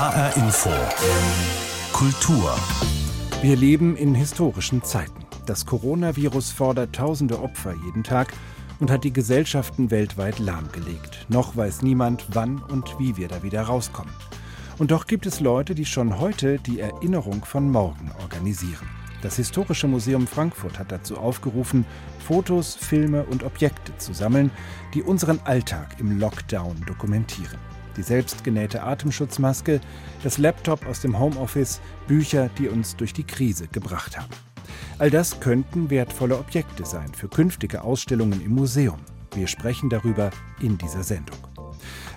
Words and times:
HR 0.00 0.34
Info. 0.38 0.70
Kultur. 1.92 2.56
Wir 3.42 3.54
leben 3.54 3.98
in 3.98 4.14
historischen 4.14 4.82
Zeiten. 4.82 5.26
Das 5.44 5.66
Coronavirus 5.66 6.52
fordert 6.52 6.94
tausende 6.94 7.42
Opfer 7.42 7.74
jeden 7.84 8.02
Tag 8.02 8.32
und 8.78 8.90
hat 8.90 9.04
die 9.04 9.12
Gesellschaften 9.12 9.90
weltweit 9.90 10.38
lahmgelegt. 10.38 11.26
Noch 11.28 11.54
weiß 11.54 11.82
niemand, 11.82 12.24
wann 12.32 12.62
und 12.62 12.98
wie 12.98 13.18
wir 13.18 13.28
da 13.28 13.42
wieder 13.42 13.60
rauskommen. 13.60 14.14
Und 14.78 14.90
doch 14.90 15.06
gibt 15.06 15.26
es 15.26 15.40
Leute, 15.40 15.74
die 15.74 15.84
schon 15.84 16.18
heute 16.18 16.58
die 16.60 16.80
Erinnerung 16.80 17.44
von 17.44 17.70
morgen 17.70 18.10
organisieren. 18.22 18.88
Das 19.20 19.36
Historische 19.36 19.86
Museum 19.86 20.26
Frankfurt 20.26 20.78
hat 20.78 20.92
dazu 20.92 21.18
aufgerufen, 21.18 21.84
Fotos, 22.26 22.74
Filme 22.74 23.24
und 23.24 23.44
Objekte 23.44 23.94
zu 23.98 24.14
sammeln, 24.14 24.50
die 24.94 25.02
unseren 25.02 25.40
Alltag 25.44 25.96
im 25.98 26.18
Lockdown 26.18 26.86
dokumentieren. 26.86 27.58
Die 28.00 28.04
selbstgenähte 28.06 28.82
Atemschutzmaske, 28.82 29.78
das 30.22 30.38
Laptop 30.38 30.86
aus 30.86 31.02
dem 31.02 31.18
Homeoffice, 31.18 31.82
Bücher, 32.08 32.48
die 32.56 32.66
uns 32.66 32.96
durch 32.96 33.12
die 33.12 33.24
Krise 33.24 33.68
gebracht 33.68 34.16
haben. 34.18 34.30
All 34.96 35.10
das 35.10 35.38
könnten 35.40 35.90
wertvolle 35.90 36.38
Objekte 36.38 36.86
sein 36.86 37.12
für 37.12 37.28
künftige 37.28 37.82
Ausstellungen 37.82 38.40
im 38.40 38.52
Museum. 38.54 39.00
Wir 39.34 39.46
sprechen 39.48 39.90
darüber 39.90 40.30
in 40.62 40.78
dieser 40.78 41.02
Sendung. 41.02 41.36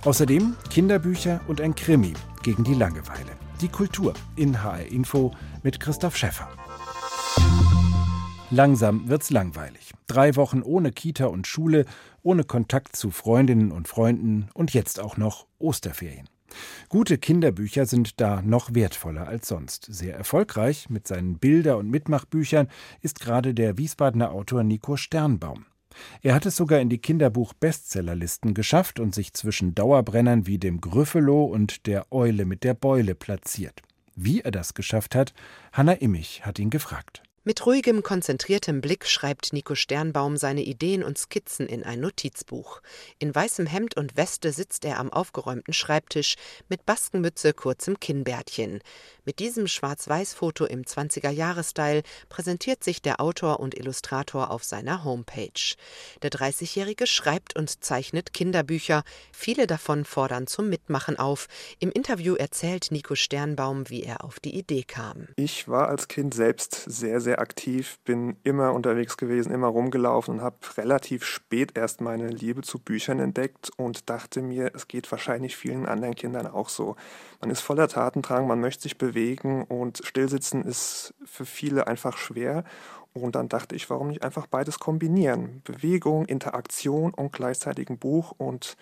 Außerdem 0.06 0.56
Kinderbücher 0.70 1.42
und 1.48 1.60
ein 1.60 1.76
Krimi 1.76 2.14
gegen 2.44 2.64
die 2.64 2.76
Langeweile. 2.76 3.34
Die 3.60 3.68
Kultur 3.68 4.14
in 4.38 4.64
HR 4.64 4.86
Info 4.86 5.34
mit 5.64 5.82
Christoph 5.82 6.16
Schäffer. 6.16 6.48
Langsam 8.54 9.10
wird's 9.10 9.32
langweilig. 9.32 9.94
Drei 10.06 10.36
Wochen 10.36 10.62
ohne 10.62 10.92
Kita 10.92 11.26
und 11.26 11.48
Schule, 11.48 11.86
ohne 12.22 12.44
Kontakt 12.44 12.96
zu 12.96 13.10
Freundinnen 13.10 13.72
und 13.72 13.88
Freunden 13.88 14.48
und 14.54 14.76
jetzt 14.76 15.00
auch 15.00 15.18
noch 15.18 15.48
Osterferien. 15.58 16.30
Gute 16.88 17.18
Kinderbücher 17.18 17.88
sind 17.88 18.22
da 18.22 18.44
noch 18.44 18.76
wertvoller 18.76 19.28
als 19.28 19.48
sonst. 19.48 19.88
Sehr 19.90 20.16
erfolgreich 20.16 20.88
mit 20.92 21.08
seinen 21.08 21.40
Bilder- 21.40 21.80
und 21.80 21.90
Mitmachbüchern 21.90 22.68
ist 23.02 23.22
gerade 23.22 23.56
der 23.56 23.80
Wiesbadener 23.80 24.32
Autor 24.32 24.64
Nico 24.64 24.98
Sternbaum. 24.98 25.66
Er 26.22 26.36
hat 26.36 26.46
es 26.46 26.56
sogar 26.56 26.80
in 26.80 26.90
die 26.90 27.02
Kinderbuch-Bestsellerlisten 27.02 28.54
geschafft 28.54 29.00
und 29.00 29.16
sich 29.16 29.34
zwischen 29.34 29.74
Dauerbrennern 29.74 30.46
wie 30.46 30.60
dem 30.60 30.80
Grüffelo 30.80 31.44
und 31.46 31.88
der 31.88 32.06
Eule 32.12 32.46
mit 32.46 32.64
der 32.64 32.76
Beule 32.76 33.16
platziert. 33.16 33.82
Wie 34.16 34.42
er 34.42 34.52
das 34.52 34.76
geschafft 34.76 35.16
hat, 35.16 35.34
Hanna 35.72 35.94
Immich 35.94 36.46
hat 36.46 36.60
ihn 36.60 36.70
gefragt. 36.70 37.23
Mit 37.46 37.66
ruhigem, 37.66 38.04
konzentriertem 38.04 38.80
Blick 38.80 39.06
schreibt 39.06 39.52
Nico 39.52 39.76
Sternbaum 39.76 40.38
seine 40.38 40.62
Ideen 40.62 41.04
und 41.04 41.18
Skizzen 41.18 41.68
in 41.68 41.84
ein 41.84 42.00
Notizbuch. 42.00 42.82
In 43.20 43.36
weißem 43.36 43.66
Hemd 43.66 43.98
und 43.98 44.16
Weste 44.16 44.54
sitzt 44.54 44.86
er 44.86 44.98
am 44.98 45.12
aufgeräumten 45.12 45.74
Schreibtisch 45.74 46.36
mit 46.70 46.86
Baskenmütze, 46.86 47.52
kurzem 47.52 48.00
Kinnbärtchen. 48.00 48.80
Mit 49.26 49.40
diesem 49.40 49.68
Schwarz-Weiß-Foto 49.68 50.64
im 50.64 50.84
20er-Jahre-Style 50.84 52.04
präsentiert 52.30 52.82
sich 52.82 53.02
der 53.02 53.20
Autor 53.20 53.60
und 53.60 53.76
Illustrator 53.76 54.50
auf 54.50 54.64
seiner 54.64 55.04
Homepage. 55.04 55.76
Der 56.22 56.32
30-Jährige 56.32 57.08
schreibt 57.08 57.58
und 57.58 57.84
zeichnet 57.84 58.34
Kinderbücher. 58.34 59.04
Viele 59.34 59.68
davon 59.68 60.06
fordern 60.06 60.48
zum 60.48 60.70
Mitmachen 60.70 61.20
auf. 61.20 61.50
Im 61.80 61.92
Interview 61.92 62.36
erzählt 62.36 62.88
Nico 62.92 63.16
Sternbaum, 63.16 63.90
wie 63.90 64.04
er 64.04 64.24
auf 64.24 64.40
die 64.40 64.58
Idee 64.58 64.84
kam. 64.84 65.28
Ich 65.36 65.68
war 65.68 65.90
als 65.90 66.08
Kind 66.08 66.34
selbst 66.34 66.74
sehr, 66.86 67.20
sehr 67.20 67.33
aktiv, 67.40 68.00
bin 68.06 68.38
immer 68.44 68.74
unterwegs 68.74 69.18
gewesen, 69.18 69.52
immer 69.52 69.68
rumgelaufen 69.68 70.36
und 70.36 70.42
habe 70.42 70.58
relativ 70.78 71.24
spät 71.24 71.78
erst 71.78 72.02
meine 72.02 72.28
Liebe 72.28 72.62
zu 72.62 72.80
Büchern 72.80 73.20
entdeckt 73.20 73.72
und 73.78 74.10
dachte 74.10 74.42
mir, 74.42 74.72
es 74.74 74.88
geht 74.88 75.12
wahrscheinlich 75.12 75.56
vielen 75.56 75.86
anderen 75.86 76.16
Kindern 76.16 76.48
auch 76.48 76.70
so. 76.70 76.96
Man 77.42 77.50
ist 77.50 77.62
voller 77.62 77.88
Tatendrang, 77.88 78.48
man 78.48 78.60
möchte 78.60 78.84
sich 78.84 78.98
bewegen 78.98 79.64
und 79.64 80.02
stillsitzen 80.04 80.64
ist 80.64 81.14
für 81.26 81.46
viele 81.46 81.88
einfach 81.88 82.18
schwer. 82.18 82.64
Und 83.14 83.36
dann 83.36 83.48
dachte 83.48 83.76
ich, 83.76 83.90
warum 83.90 84.08
nicht 84.08 84.24
einfach 84.24 84.48
beides 84.48 84.80
kombinieren? 84.80 85.62
Bewegung, 85.64 86.26
Interaktion 86.26 87.14
und 87.14 87.32
gleichzeitig 87.32 87.90
ein 87.90 88.00
Buch 88.00 88.34
und 88.38 88.76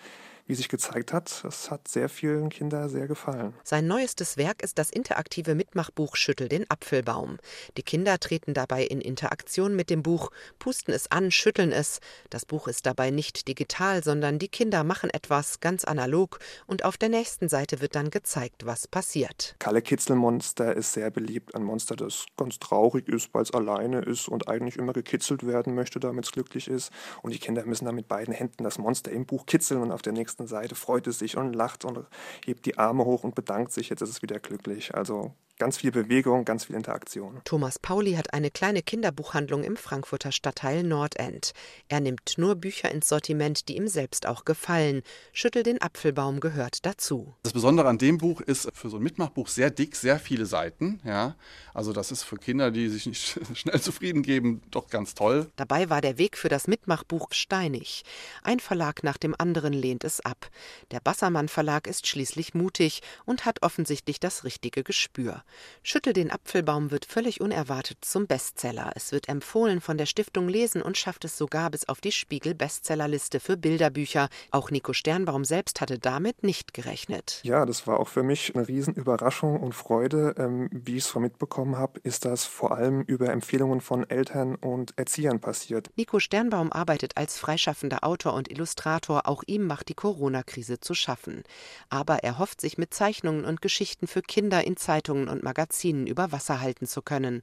wie 0.46 0.54
sich 0.54 0.68
gezeigt 0.68 1.12
hat, 1.12 1.44
das 1.44 1.70
hat 1.70 1.88
sehr 1.88 2.08
vielen 2.08 2.48
Kindern 2.48 2.88
sehr 2.88 3.06
gefallen. 3.06 3.54
Sein 3.64 3.86
neuestes 3.86 4.36
Werk 4.36 4.62
ist 4.62 4.78
das 4.78 4.90
interaktive 4.90 5.54
Mitmachbuch 5.54 6.16
Schüttel 6.16 6.48
den 6.48 6.68
Apfelbaum. 6.70 7.38
Die 7.76 7.82
Kinder 7.82 8.18
treten 8.18 8.54
dabei 8.54 8.84
in 8.84 9.00
Interaktion 9.00 9.74
mit 9.76 9.90
dem 9.90 10.02
Buch, 10.02 10.30
pusten 10.58 10.92
es 10.92 11.10
an, 11.10 11.30
schütteln 11.30 11.72
es. 11.72 12.00
Das 12.30 12.44
Buch 12.46 12.68
ist 12.68 12.86
dabei 12.86 13.10
nicht 13.10 13.48
digital, 13.48 14.02
sondern 14.02 14.38
die 14.38 14.48
Kinder 14.48 14.84
machen 14.84 15.10
etwas 15.10 15.60
ganz 15.60 15.84
analog 15.84 16.38
und 16.66 16.84
auf 16.84 16.96
der 16.96 17.08
nächsten 17.08 17.48
Seite 17.48 17.80
wird 17.80 17.94
dann 17.94 18.10
gezeigt, 18.10 18.66
was 18.66 18.88
passiert. 18.88 19.56
Kalle 19.58 19.82
Kitzelmonster 19.82 20.74
ist 20.74 20.92
sehr 20.92 21.10
beliebt. 21.10 21.54
Ein 21.54 21.62
Monster, 21.62 21.96
das 21.96 22.26
ganz 22.36 22.58
traurig 22.58 23.08
ist, 23.08 23.32
weil 23.32 23.42
es 23.42 23.52
alleine 23.52 24.00
ist 24.00 24.28
und 24.28 24.48
eigentlich 24.48 24.76
immer 24.76 24.92
gekitzelt 24.92 25.46
werden 25.46 25.74
möchte, 25.74 26.00
damit 26.00 26.24
es 26.24 26.32
glücklich 26.32 26.68
ist. 26.68 26.90
Und 27.22 27.32
die 27.32 27.38
Kinder 27.38 27.64
müssen 27.64 27.84
dann 27.84 27.94
mit 27.94 28.08
beiden 28.08 28.34
Händen 28.34 28.64
das 28.64 28.78
Monster 28.78 29.10
im 29.10 29.26
Buch 29.26 29.46
kitzeln 29.46 29.80
und 29.80 29.92
auf 29.92 30.02
der 30.02 30.12
nächsten 30.12 30.31
nächsten 30.32 30.46
Seite 30.46 30.74
freut 30.74 31.06
es 31.06 31.18
sich 31.18 31.36
und 31.36 31.52
lacht 31.52 31.84
und 31.84 32.06
hebt 32.44 32.64
die 32.66 32.78
Arme 32.78 33.04
hoch 33.04 33.24
und 33.24 33.34
bedankt 33.34 33.72
sich, 33.72 33.90
jetzt 33.90 34.00
ist 34.00 34.10
es 34.10 34.22
wieder 34.22 34.38
glücklich. 34.38 34.94
Also 34.94 35.34
ganz 35.62 35.76
viel 35.76 35.92
Bewegung, 35.92 36.44
ganz 36.44 36.64
viel 36.64 36.74
Interaktion. 36.74 37.40
Thomas 37.44 37.78
Pauli 37.78 38.14
hat 38.14 38.34
eine 38.34 38.50
kleine 38.50 38.82
Kinderbuchhandlung 38.82 39.62
im 39.62 39.76
Frankfurter 39.76 40.32
Stadtteil 40.32 40.82
Nordend. 40.82 41.52
Er 41.86 42.00
nimmt 42.00 42.34
nur 42.36 42.56
Bücher 42.56 42.90
ins 42.90 43.08
Sortiment, 43.08 43.68
die 43.68 43.76
ihm 43.76 43.86
selbst 43.86 44.26
auch 44.26 44.44
gefallen. 44.44 45.02
Schüttel 45.32 45.62
den 45.62 45.80
Apfelbaum 45.80 46.40
gehört 46.40 46.84
dazu. 46.84 47.36
Das 47.44 47.52
Besondere 47.52 47.88
an 47.88 47.98
dem 47.98 48.18
Buch 48.18 48.40
ist 48.40 48.70
für 48.74 48.90
so 48.90 48.96
ein 48.96 49.04
Mitmachbuch 49.04 49.46
sehr 49.46 49.70
dick, 49.70 49.94
sehr 49.94 50.18
viele 50.18 50.46
Seiten. 50.46 50.98
Ja, 51.04 51.36
also 51.74 51.92
das 51.92 52.10
ist 52.10 52.24
für 52.24 52.38
Kinder, 52.38 52.72
die 52.72 52.88
sich 52.88 53.06
nicht 53.06 53.38
schnell 53.54 53.80
zufrieden 53.80 54.22
geben, 54.24 54.62
doch 54.72 54.88
ganz 54.88 55.14
toll. 55.14 55.48
Dabei 55.54 55.88
war 55.90 56.00
der 56.00 56.18
Weg 56.18 56.36
für 56.36 56.48
das 56.48 56.66
Mitmachbuch 56.66 57.28
steinig. 57.30 58.02
Ein 58.42 58.58
Verlag 58.58 59.04
nach 59.04 59.16
dem 59.16 59.36
anderen 59.38 59.74
lehnt 59.74 60.02
es 60.02 60.18
ab. 60.18 60.50
Der 60.90 60.98
Bassermann 60.98 61.46
Verlag 61.46 61.86
ist 61.86 62.08
schließlich 62.08 62.52
mutig 62.52 63.00
und 63.26 63.44
hat 63.44 63.62
offensichtlich 63.62 64.18
das 64.18 64.42
richtige 64.42 64.82
Gespür. 64.82 65.44
Schüttel 65.82 66.12
den 66.12 66.30
Apfelbaum 66.30 66.90
wird 66.90 67.04
völlig 67.04 67.40
unerwartet 67.40 67.98
zum 68.02 68.26
Bestseller. 68.26 68.92
Es 68.94 69.12
wird 69.12 69.28
empfohlen 69.28 69.80
von 69.80 69.98
der 69.98 70.06
Stiftung 70.06 70.48
Lesen 70.48 70.82
und 70.82 70.96
schafft 70.96 71.24
es 71.24 71.36
sogar 71.36 71.70
bis 71.70 71.88
auf 71.88 72.00
die 72.00 72.12
Spiegel 72.12 72.54
Bestsellerliste 72.54 73.40
für 73.40 73.56
Bilderbücher. 73.56 74.28
Auch 74.50 74.70
Nico 74.70 74.92
Sternbaum 74.92 75.44
selbst 75.44 75.80
hatte 75.80 75.98
damit 75.98 76.42
nicht 76.42 76.74
gerechnet. 76.74 77.40
Ja, 77.42 77.66
das 77.66 77.86
war 77.86 78.00
auch 78.00 78.08
für 78.08 78.22
mich 78.22 78.54
eine 78.54 78.68
Riesenüberraschung 78.68 79.60
und 79.60 79.74
Freude. 79.74 80.34
Ähm, 80.38 80.68
wie 80.72 80.96
ich 80.96 81.04
es 81.04 81.14
mitbekommen 81.14 81.76
habe, 81.76 82.00
ist 82.02 82.24
das 82.24 82.44
vor 82.44 82.72
allem 82.72 83.02
über 83.02 83.30
Empfehlungen 83.30 83.80
von 83.80 84.08
Eltern 84.08 84.54
und 84.56 84.96
Erziehern 84.96 85.40
passiert. 85.40 85.90
Nico 85.96 86.20
Sternbaum 86.20 86.72
arbeitet 86.72 87.16
als 87.16 87.38
freischaffender 87.38 88.04
Autor 88.04 88.34
und 88.34 88.50
Illustrator. 88.50 89.26
Auch 89.26 89.42
ihm 89.46 89.66
macht 89.66 89.88
die 89.88 89.94
Corona-Krise 89.94 90.80
zu 90.80 90.94
schaffen. 90.94 91.42
Aber 91.88 92.18
er 92.24 92.38
hofft 92.38 92.60
sich 92.60 92.78
mit 92.78 92.94
Zeichnungen 92.94 93.44
und 93.44 93.62
Geschichten 93.62 94.06
für 94.06 94.22
Kinder 94.22 94.64
in 94.64 94.76
Zeitungen 94.76 95.28
und 95.32 95.42
Magazinen 95.42 96.06
über 96.06 96.30
Wasser 96.30 96.60
halten 96.60 96.86
zu 96.86 97.02
können. 97.02 97.42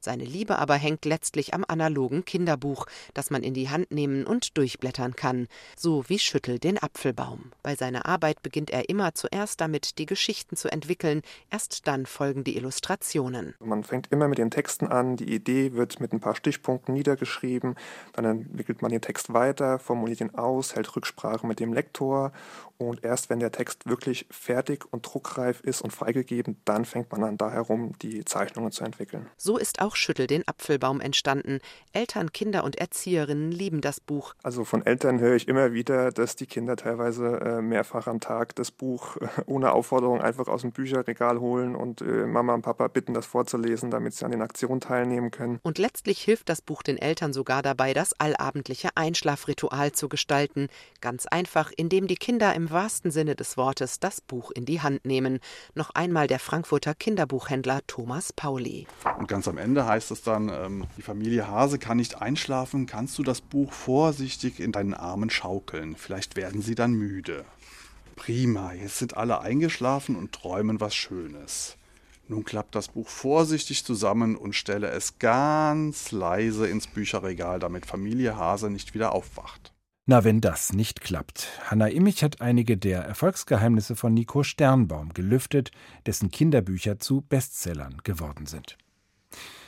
Seine 0.00 0.24
Liebe 0.24 0.58
aber 0.58 0.74
hängt 0.74 1.04
letztlich 1.04 1.54
am 1.54 1.64
analogen 1.66 2.24
Kinderbuch, 2.24 2.86
das 3.14 3.30
man 3.30 3.42
in 3.42 3.54
die 3.54 3.70
Hand 3.70 3.90
nehmen 3.90 4.26
und 4.26 4.56
durchblättern 4.58 5.16
kann, 5.16 5.48
so 5.76 6.04
wie 6.08 6.18
Schüttel 6.18 6.58
den 6.58 6.82
Apfelbaum. 6.82 7.52
Bei 7.62 7.74
seiner 7.74 8.06
Arbeit 8.06 8.42
beginnt 8.42 8.70
er 8.70 8.88
immer 8.88 9.14
zuerst 9.14 9.60
damit, 9.60 9.98
die 9.98 10.06
Geschichten 10.06 10.56
zu 10.56 10.70
entwickeln, 10.70 11.22
erst 11.50 11.86
dann 11.86 12.06
folgen 12.06 12.44
die 12.44 12.56
Illustrationen. 12.56 13.54
Man 13.60 13.84
fängt 13.84 14.12
immer 14.12 14.28
mit 14.28 14.38
den 14.38 14.50
Texten 14.50 14.86
an, 14.86 15.16
die 15.16 15.32
Idee 15.32 15.72
wird 15.72 16.00
mit 16.00 16.12
ein 16.12 16.20
paar 16.20 16.34
Stichpunkten 16.34 16.94
niedergeschrieben, 16.94 17.76
dann 18.12 18.24
entwickelt 18.24 18.82
man 18.82 18.90
den 18.90 19.00
Text 19.00 19.32
weiter, 19.32 19.78
formuliert 19.78 20.20
ihn 20.20 20.34
aus, 20.34 20.74
hält 20.74 20.94
Rücksprache 20.94 21.46
mit 21.46 21.60
dem 21.60 21.72
Lektor 21.72 22.32
und 22.78 23.04
erst 23.04 23.28
wenn 23.28 23.40
der 23.40 23.50
Text 23.50 23.88
wirklich 23.88 24.26
fertig 24.30 24.84
und 24.92 25.02
druckreif 25.02 25.60
ist 25.60 25.82
und 25.82 25.90
freigegeben, 25.90 26.60
dann 26.64 26.84
fängt 26.84 27.10
man 27.10 27.24
an, 27.24 27.36
da 27.36 27.50
herum 27.50 27.92
die 28.00 28.24
Zeichnungen 28.24 28.70
zu 28.70 28.84
entwickeln. 28.84 29.26
So 29.36 29.58
ist 29.58 29.80
auch 29.80 29.96
Schüttel 29.96 30.28
den 30.28 30.46
Apfelbaum 30.46 31.00
entstanden. 31.00 31.58
Eltern, 31.92 32.32
Kinder 32.32 32.62
und 32.62 32.76
Erzieherinnen 32.76 33.50
lieben 33.50 33.80
das 33.80 34.00
Buch. 34.00 34.34
Also 34.44 34.64
von 34.64 34.86
Eltern 34.86 35.18
höre 35.18 35.34
ich 35.34 35.48
immer 35.48 35.72
wieder, 35.72 36.12
dass 36.12 36.36
die 36.36 36.46
Kinder 36.46 36.76
teilweise 36.76 37.40
äh, 37.40 37.62
mehrfach 37.62 38.06
am 38.06 38.20
Tag 38.20 38.54
das 38.54 38.70
Buch 38.70 39.16
äh, 39.16 39.26
ohne 39.46 39.72
Aufforderung 39.72 40.20
einfach 40.20 40.46
aus 40.46 40.60
dem 40.62 40.70
Bücherregal 40.70 41.40
holen 41.40 41.74
und 41.74 42.00
äh, 42.00 42.26
Mama 42.26 42.54
und 42.54 42.62
Papa 42.62 42.86
bitten, 42.86 43.12
das 43.12 43.26
vorzulesen, 43.26 43.90
damit 43.90 44.14
sie 44.14 44.24
an 44.24 44.30
den 44.30 44.42
Aktionen 44.42 44.80
teilnehmen 44.80 45.32
können. 45.32 45.58
Und 45.62 45.78
letztlich 45.78 46.20
hilft 46.22 46.48
das 46.48 46.62
Buch 46.62 46.84
den 46.84 46.98
Eltern 46.98 47.32
sogar 47.32 47.62
dabei, 47.62 47.92
das 47.92 48.18
allabendliche 48.20 48.90
Einschlafritual 48.94 49.90
zu 49.90 50.08
gestalten. 50.08 50.68
Ganz 51.00 51.26
einfach, 51.26 51.72
indem 51.76 52.06
die 52.06 52.16
Kinder 52.16 52.54
im 52.54 52.67
wahrsten 52.70 53.10
Sinne 53.10 53.34
des 53.34 53.56
Wortes 53.56 54.00
das 54.00 54.20
Buch 54.20 54.50
in 54.50 54.64
die 54.64 54.80
Hand 54.80 55.04
nehmen. 55.04 55.40
Noch 55.74 55.90
einmal 55.90 56.26
der 56.26 56.38
Frankfurter 56.38 56.94
Kinderbuchhändler 56.94 57.80
Thomas 57.86 58.32
Pauli. 58.32 58.86
Und 59.18 59.28
ganz 59.28 59.48
am 59.48 59.58
Ende 59.58 59.86
heißt 59.86 60.10
es 60.10 60.22
dann, 60.22 60.48
ähm, 60.48 60.86
die 60.96 61.02
Familie 61.02 61.48
Hase 61.48 61.78
kann 61.78 61.96
nicht 61.96 62.20
einschlafen, 62.20 62.86
kannst 62.86 63.18
du 63.18 63.22
das 63.22 63.40
Buch 63.40 63.72
vorsichtig 63.72 64.60
in 64.60 64.72
deinen 64.72 64.94
Armen 64.94 65.30
schaukeln. 65.30 65.96
Vielleicht 65.96 66.36
werden 66.36 66.62
sie 66.62 66.74
dann 66.74 66.92
müde. 66.92 67.44
Prima, 68.16 68.72
jetzt 68.72 68.98
sind 68.98 69.16
alle 69.16 69.40
eingeschlafen 69.40 70.16
und 70.16 70.32
träumen 70.32 70.80
was 70.80 70.94
Schönes. 70.94 71.76
Nun 72.26 72.44
klappt 72.44 72.74
das 72.74 72.88
Buch 72.88 73.08
vorsichtig 73.08 73.84
zusammen 73.84 74.36
und 74.36 74.54
stelle 74.54 74.88
es 74.88 75.18
ganz 75.18 76.12
leise 76.12 76.68
ins 76.68 76.86
Bücherregal, 76.86 77.58
damit 77.58 77.86
Familie 77.86 78.36
Hase 78.36 78.68
nicht 78.68 78.92
wieder 78.92 79.12
aufwacht. 79.12 79.72
Na, 80.10 80.24
wenn 80.24 80.40
das 80.40 80.72
nicht 80.72 81.02
klappt. 81.02 81.48
Hanna 81.66 81.88
Immich 81.88 82.24
hat 82.24 82.40
einige 82.40 82.78
der 82.78 83.02
Erfolgsgeheimnisse 83.02 83.94
von 83.94 84.14
Nico 84.14 84.42
Sternbaum 84.42 85.12
gelüftet, 85.12 85.70
dessen 86.06 86.30
Kinderbücher 86.30 86.98
zu 86.98 87.20
Bestsellern 87.20 87.98
geworden 88.04 88.46
sind. 88.46 88.78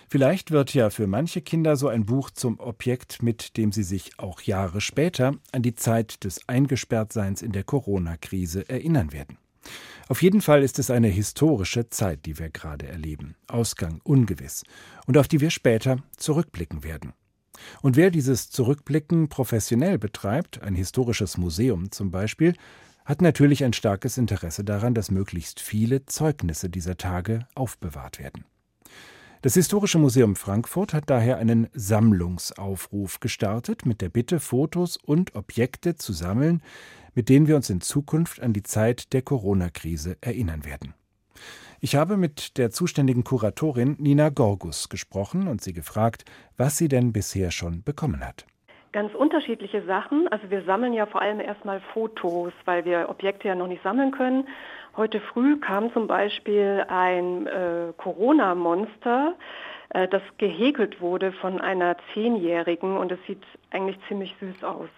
Vielleicht 0.08 0.50
wird 0.50 0.72
ja 0.72 0.88
für 0.88 1.06
manche 1.06 1.42
Kinder 1.42 1.76
so 1.76 1.88
ein 1.88 2.06
Buch 2.06 2.30
zum 2.30 2.58
Objekt, 2.58 3.22
mit 3.22 3.58
dem 3.58 3.70
sie 3.70 3.82
sich 3.82 4.18
auch 4.18 4.40
Jahre 4.40 4.80
später 4.80 5.34
an 5.52 5.60
die 5.60 5.74
Zeit 5.74 6.24
des 6.24 6.48
Eingesperrtseins 6.48 7.42
in 7.42 7.52
der 7.52 7.64
Corona-Krise 7.64 8.66
erinnern 8.66 9.12
werden. 9.12 9.36
Auf 10.08 10.22
jeden 10.22 10.40
Fall 10.40 10.62
ist 10.62 10.78
es 10.78 10.90
eine 10.90 11.08
historische 11.08 11.90
Zeit, 11.90 12.24
die 12.24 12.38
wir 12.38 12.48
gerade 12.48 12.88
erleben. 12.88 13.36
Ausgang 13.46 14.00
ungewiss. 14.04 14.64
Und 15.06 15.18
auf 15.18 15.28
die 15.28 15.42
wir 15.42 15.50
später 15.50 15.98
zurückblicken 16.16 16.82
werden. 16.82 17.12
Und 17.82 17.96
wer 17.96 18.10
dieses 18.10 18.50
Zurückblicken 18.50 19.28
professionell 19.28 19.98
betreibt, 19.98 20.62
ein 20.62 20.74
historisches 20.74 21.38
Museum 21.38 21.90
zum 21.90 22.10
Beispiel, 22.10 22.54
hat 23.04 23.22
natürlich 23.22 23.64
ein 23.64 23.72
starkes 23.72 24.18
Interesse 24.18 24.62
daran, 24.64 24.94
dass 24.94 25.10
möglichst 25.10 25.60
viele 25.60 26.06
Zeugnisse 26.06 26.70
dieser 26.70 26.96
Tage 26.96 27.46
aufbewahrt 27.54 28.18
werden. 28.18 28.44
Das 29.42 29.54
Historische 29.54 29.98
Museum 29.98 30.36
Frankfurt 30.36 30.92
hat 30.92 31.08
daher 31.08 31.38
einen 31.38 31.68
Sammlungsaufruf 31.72 33.20
gestartet 33.20 33.86
mit 33.86 34.02
der 34.02 34.10
Bitte, 34.10 34.38
Fotos 34.38 34.98
und 34.98 35.34
Objekte 35.34 35.96
zu 35.96 36.12
sammeln, 36.12 36.62
mit 37.14 37.30
denen 37.30 37.48
wir 37.48 37.56
uns 37.56 37.70
in 37.70 37.80
Zukunft 37.80 38.40
an 38.40 38.52
die 38.52 38.62
Zeit 38.62 39.14
der 39.14 39.22
Corona-Krise 39.22 40.18
erinnern 40.20 40.66
werden. 40.66 40.94
Ich 41.82 41.96
habe 41.96 42.18
mit 42.18 42.58
der 42.58 42.70
zuständigen 42.70 43.24
Kuratorin 43.24 43.96
Nina 43.98 44.28
Gorgus 44.28 44.90
gesprochen 44.90 45.48
und 45.48 45.62
sie 45.62 45.72
gefragt, 45.72 46.24
was 46.58 46.76
sie 46.76 46.88
denn 46.88 47.14
bisher 47.14 47.50
schon 47.50 47.82
bekommen 47.82 48.20
hat. 48.20 48.44
Ganz 48.92 49.14
unterschiedliche 49.14 49.82
Sachen. 49.86 50.28
Also 50.28 50.50
wir 50.50 50.62
sammeln 50.64 50.92
ja 50.92 51.06
vor 51.06 51.22
allem 51.22 51.40
erstmal 51.40 51.80
Fotos, 51.94 52.52
weil 52.66 52.84
wir 52.84 53.08
Objekte 53.08 53.48
ja 53.48 53.54
noch 53.54 53.66
nicht 53.66 53.82
sammeln 53.82 54.10
können. 54.10 54.46
Heute 54.94 55.20
früh 55.20 55.58
kam 55.58 55.90
zum 55.94 56.06
Beispiel 56.06 56.84
ein 56.88 57.46
äh, 57.46 57.94
Corona-Monster, 57.96 59.36
äh, 59.90 60.06
das 60.06 60.22
gehäkelt 60.36 61.00
wurde 61.00 61.32
von 61.32 61.62
einer 61.62 61.96
Zehnjährigen 62.12 62.98
und 62.98 63.10
es 63.10 63.18
sieht 63.26 63.42
eigentlich 63.70 63.96
ziemlich 64.06 64.34
süß 64.38 64.64
aus. 64.64 64.88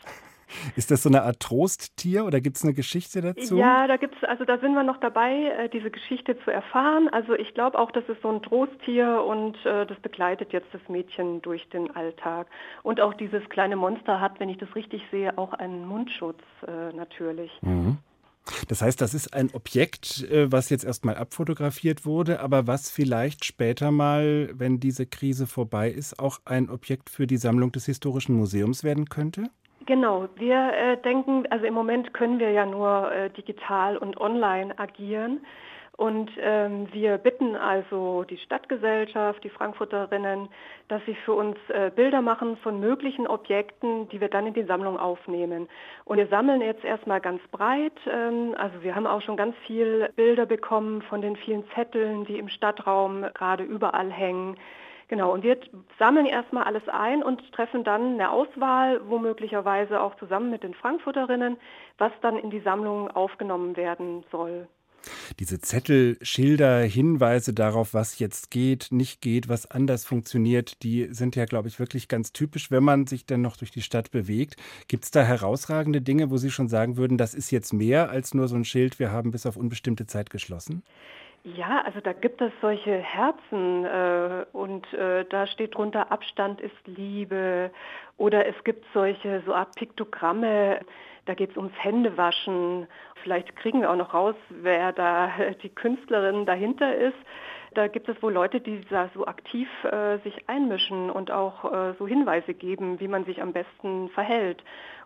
Ist 0.76 0.90
das 0.90 1.02
so 1.02 1.08
eine 1.08 1.22
Art 1.22 1.40
Trosttier 1.40 2.24
oder 2.24 2.40
gibt 2.40 2.56
es 2.56 2.64
eine 2.64 2.74
Geschichte 2.74 3.20
dazu? 3.20 3.56
Ja, 3.56 3.86
da 3.86 3.96
gibt's, 3.96 4.22
also 4.24 4.44
da 4.44 4.58
sind 4.58 4.74
wir 4.74 4.82
noch 4.82 4.98
dabei, 4.98 5.32
äh, 5.32 5.68
diese 5.68 5.90
Geschichte 5.90 6.38
zu 6.44 6.50
erfahren. 6.50 7.08
Also 7.10 7.34
ich 7.34 7.54
glaube 7.54 7.78
auch, 7.78 7.90
das 7.90 8.04
ist 8.08 8.22
so 8.22 8.28
ein 8.28 8.42
Trosttier 8.42 9.22
und 9.24 9.56
äh, 9.64 9.86
das 9.86 9.98
begleitet 10.00 10.52
jetzt 10.52 10.68
das 10.72 10.80
Mädchen 10.88 11.42
durch 11.42 11.68
den 11.70 11.94
Alltag. 11.94 12.46
Und 12.82 13.00
auch 13.00 13.14
dieses 13.14 13.46
kleine 13.48 13.76
Monster 13.76 14.20
hat, 14.20 14.40
wenn 14.40 14.48
ich 14.48 14.58
das 14.58 14.74
richtig 14.74 15.02
sehe, 15.10 15.36
auch 15.38 15.52
einen 15.52 15.86
Mundschutz 15.86 16.40
äh, 16.66 16.94
natürlich. 16.94 17.50
Mhm. 17.62 17.98
Das 18.66 18.82
heißt, 18.82 19.00
das 19.00 19.14
ist 19.14 19.34
ein 19.34 19.50
Objekt, 19.54 20.26
was 20.28 20.68
jetzt 20.68 20.84
erstmal 20.84 21.14
abfotografiert 21.14 22.04
wurde, 22.04 22.40
aber 22.40 22.66
was 22.66 22.90
vielleicht 22.90 23.44
später 23.44 23.92
mal, 23.92 24.50
wenn 24.54 24.80
diese 24.80 25.06
Krise 25.06 25.46
vorbei 25.46 25.88
ist, 25.88 26.18
auch 26.18 26.40
ein 26.44 26.68
Objekt 26.68 27.08
für 27.08 27.28
die 27.28 27.36
Sammlung 27.36 27.70
des 27.70 27.86
Historischen 27.86 28.34
Museums 28.34 28.82
werden 28.82 29.08
könnte? 29.08 29.48
Genau, 29.86 30.28
wir 30.36 30.72
äh, 30.74 30.96
denken, 30.98 31.44
also 31.50 31.64
im 31.64 31.74
Moment 31.74 32.14
können 32.14 32.38
wir 32.38 32.50
ja 32.50 32.66
nur 32.66 33.10
äh, 33.10 33.30
digital 33.30 33.96
und 33.96 34.20
online 34.20 34.78
agieren. 34.78 35.44
Und 35.96 36.30
ähm, 36.40 36.88
wir 36.92 37.18
bitten 37.18 37.54
also 37.54 38.24
die 38.24 38.38
Stadtgesellschaft, 38.38 39.44
die 39.44 39.50
Frankfurterinnen, 39.50 40.48
dass 40.88 41.04
sie 41.04 41.14
für 41.14 41.34
uns 41.34 41.56
äh, 41.68 41.90
Bilder 41.94 42.22
machen 42.22 42.56
von 42.56 42.80
möglichen 42.80 43.26
Objekten, 43.26 44.08
die 44.08 44.20
wir 44.20 44.28
dann 44.28 44.46
in 44.46 44.54
die 44.54 44.64
Sammlung 44.64 44.98
aufnehmen. 44.98 45.68
Und 46.04 46.16
wir 46.16 46.28
sammeln 46.28 46.60
jetzt 46.60 46.84
erstmal 46.84 47.20
ganz 47.20 47.42
breit. 47.50 47.92
Ähm, 48.10 48.54
also 48.56 48.82
wir 48.82 48.94
haben 48.94 49.06
auch 49.06 49.20
schon 49.20 49.36
ganz 49.36 49.54
viele 49.66 50.10
Bilder 50.16 50.46
bekommen 50.46 51.02
von 51.02 51.20
den 51.22 51.36
vielen 51.36 51.64
Zetteln, 51.74 52.24
die 52.24 52.38
im 52.38 52.48
Stadtraum 52.48 53.26
gerade 53.34 53.64
überall 53.64 54.10
hängen. 54.10 54.56
Genau, 55.08 55.32
und 55.32 55.42
wir 55.42 55.58
sammeln 55.98 56.26
erstmal 56.26 56.64
alles 56.64 56.88
ein 56.88 57.22
und 57.22 57.40
treffen 57.52 57.84
dann 57.84 58.14
eine 58.14 58.30
Auswahl, 58.30 59.00
womöglicherweise 59.08 60.00
auch 60.00 60.16
zusammen 60.16 60.50
mit 60.50 60.62
den 60.62 60.74
Frankfurterinnen, 60.74 61.56
was 61.98 62.12
dann 62.22 62.38
in 62.38 62.50
die 62.50 62.60
Sammlung 62.60 63.10
aufgenommen 63.10 63.76
werden 63.76 64.24
soll. 64.30 64.68
Diese 65.38 65.60
Zettel, 65.60 66.16
Schilder, 66.22 66.80
Hinweise 66.80 67.52
darauf, 67.52 67.94
was 67.94 68.18
jetzt 68.18 68.50
geht, 68.50 68.88
nicht 68.90 69.20
geht, 69.20 69.48
was 69.48 69.70
anders 69.70 70.04
funktioniert, 70.04 70.82
die 70.82 71.08
sind 71.10 71.34
ja, 71.36 71.44
glaube 71.44 71.68
ich, 71.68 71.78
wirklich 71.78 72.08
ganz 72.08 72.32
typisch, 72.32 72.70
wenn 72.70 72.84
man 72.84 73.06
sich 73.06 73.26
dann 73.26 73.42
noch 73.42 73.56
durch 73.56 73.70
die 73.70 73.82
Stadt 73.82 74.10
bewegt. 74.10 74.56
Gibt 74.88 75.04
es 75.04 75.10
da 75.10 75.22
herausragende 75.22 76.00
Dinge, 76.00 76.30
wo 76.30 76.36
Sie 76.36 76.50
schon 76.50 76.68
sagen 76.68 76.96
würden, 76.96 77.18
das 77.18 77.34
ist 77.34 77.50
jetzt 77.50 77.72
mehr 77.72 78.10
als 78.10 78.34
nur 78.34 78.48
so 78.48 78.56
ein 78.56 78.64
Schild, 78.64 78.98
wir 78.98 79.10
haben 79.10 79.32
bis 79.32 79.46
auf 79.46 79.56
unbestimmte 79.56 80.06
Zeit 80.06 80.30
geschlossen? 80.30 80.82
Ja, 81.44 81.82
also 81.84 82.00
da 82.00 82.12
gibt 82.12 82.40
es 82.40 82.52
solche 82.60 82.98
Herzen 82.98 83.84
äh, 83.84 84.46
und 84.52 84.92
äh, 84.92 85.24
da 85.24 85.48
steht 85.48 85.74
drunter 85.74 86.12
Abstand 86.12 86.60
ist 86.60 86.86
Liebe 86.86 87.72
oder 88.16 88.46
es 88.46 88.54
gibt 88.62 88.84
solche 88.94 89.42
so 89.44 89.52
Art 89.52 89.74
Piktogramme, 89.74 90.80
da 91.26 91.34
geht 91.34 91.50
es 91.50 91.56
ums 91.56 91.74
Händewaschen. 91.78 92.86
Vielleicht 93.24 93.56
kriegen 93.56 93.80
wir 93.80 93.90
auch 93.90 93.96
noch 93.96 94.14
raus, 94.14 94.36
wer 94.50 94.92
da 94.92 95.32
die 95.62 95.68
Künstlerin 95.68 96.46
dahinter 96.46 96.94
ist. 96.94 97.18
Da 97.74 97.88
gibt 97.88 98.08
es 98.08 98.22
wohl 98.22 98.32
Leute, 98.32 98.60
die 98.60 98.84
da 98.90 99.08
so 99.14 99.26
aktiv 99.26 99.68
äh, 99.84 100.18
sich 100.18 100.48
einmischen 100.48 101.10
und 101.10 101.32
auch 101.32 101.64
äh, 101.64 101.94
so 101.98 102.06
Hinweise 102.06 102.54
geben, 102.54 103.00
wie 103.00 103.08
man 103.08 103.24
sich 103.24 103.40
am 103.42 103.52
besten 103.52 104.10
verhält. 104.10 104.62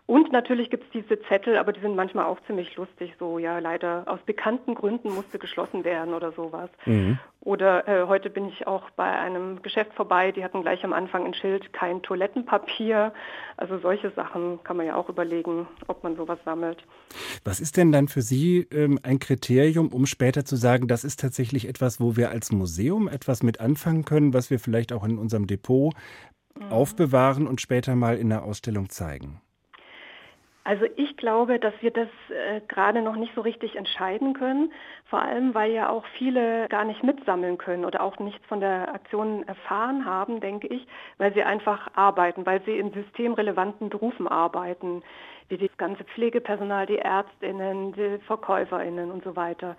Und 0.07 0.31
natürlich 0.31 0.69
gibt 0.69 0.85
es 0.85 0.89
diese 0.91 1.21
Zettel, 1.23 1.57
aber 1.57 1.73
die 1.73 1.81
sind 1.81 1.97
manchmal 1.97 2.25
auch 2.25 2.39
ziemlich 2.47 2.73
lustig. 2.77 3.13
So, 3.19 3.39
ja, 3.39 3.59
leider 3.59 4.05
aus 4.05 4.21
bekannten 4.25 4.73
Gründen 4.73 5.13
musste 5.13 5.37
geschlossen 5.37 5.83
werden 5.83 6.13
oder 6.13 6.31
sowas. 6.31 6.69
Mhm. 6.85 7.19
Oder 7.41 7.85
äh, 7.89 8.07
heute 8.07 8.29
bin 8.29 8.47
ich 8.47 8.67
auch 8.67 8.89
bei 8.91 9.11
einem 9.11 9.61
Geschäft 9.61 9.93
vorbei, 9.93 10.31
die 10.31 10.45
hatten 10.45 10.61
gleich 10.61 10.85
am 10.85 10.93
Anfang 10.93 11.25
ein 11.25 11.33
Schild, 11.33 11.73
kein 11.73 12.01
Toilettenpapier. 12.03 13.13
Also 13.57 13.79
solche 13.79 14.09
Sachen 14.11 14.63
kann 14.63 14.77
man 14.77 14.85
ja 14.85 14.95
auch 14.95 15.09
überlegen, 15.09 15.67
ob 15.87 16.01
man 16.05 16.15
sowas 16.15 16.39
sammelt. 16.45 16.85
Was 17.43 17.59
ist 17.59 17.75
denn 17.75 17.91
dann 17.91 18.07
für 18.07 18.21
Sie 18.21 18.65
ähm, 18.71 18.99
ein 19.03 19.19
Kriterium, 19.19 19.89
um 19.89 20.05
später 20.05 20.45
zu 20.45 20.55
sagen, 20.55 20.87
das 20.87 21.03
ist 21.03 21.19
tatsächlich 21.19 21.67
etwas, 21.67 21.99
wo 21.99 22.15
wir 22.15 22.29
als 22.29 22.53
Museum 22.53 23.09
etwas 23.09 23.43
mit 23.43 23.59
anfangen 23.59 24.05
können, 24.05 24.33
was 24.33 24.51
wir 24.51 24.59
vielleicht 24.59 24.93
auch 24.93 25.03
in 25.03 25.17
unserem 25.17 25.47
Depot 25.47 25.93
mhm. 26.57 26.71
aufbewahren 26.71 27.45
und 27.45 27.59
später 27.59 27.97
mal 27.97 28.15
in 28.17 28.29
der 28.29 28.43
Ausstellung 28.43 28.89
zeigen? 28.89 29.41
Also 30.67 30.85
ich 30.97 31.15
glaube, 31.15 31.59
dass 31.59 31.73
wir 31.79 31.91
das 31.91 32.09
äh, 32.27 32.59
gerade 32.67 33.01
noch 33.01 33.15
nicht 33.15 33.33
so 33.35 33.39
richtig 33.39 33.77
entscheiden 33.77 34.33
können, 34.33 34.73
vor 35.05 35.21
allem 35.21 35.55
weil 35.55 35.71
ja 35.71 35.87
auch 35.87 36.03
viele 36.17 36.67
gar 36.67 36.83
nicht 36.83 37.05
mitsammeln 37.05 37.57
können 37.57 37.85
oder 37.85 38.01
auch 38.01 38.19
nichts 38.19 38.45
von 38.47 38.59
der 38.59 38.93
Aktion 38.93 39.47
erfahren 39.47 40.03
haben, 40.03 40.41
denke 40.41 40.67
ich, 40.67 40.85
weil 41.19 41.33
sie 41.33 41.43
einfach 41.43 41.87
arbeiten, 41.95 42.45
weil 42.45 42.61
sie 42.63 42.77
in 42.77 42.91
systemrelevanten 42.91 43.87
Berufen 43.87 44.27
arbeiten 44.27 45.03
wie 45.47 45.57
das 45.57 45.77
ganze 45.77 46.03
Pflegepersonal, 46.03 46.85
die 46.85 46.97
Ärztinnen, 46.97 47.93
die 47.93 48.17
Verkäuferinnen 48.27 49.09
und 49.09 49.23
so 49.23 49.37
weiter. 49.37 49.77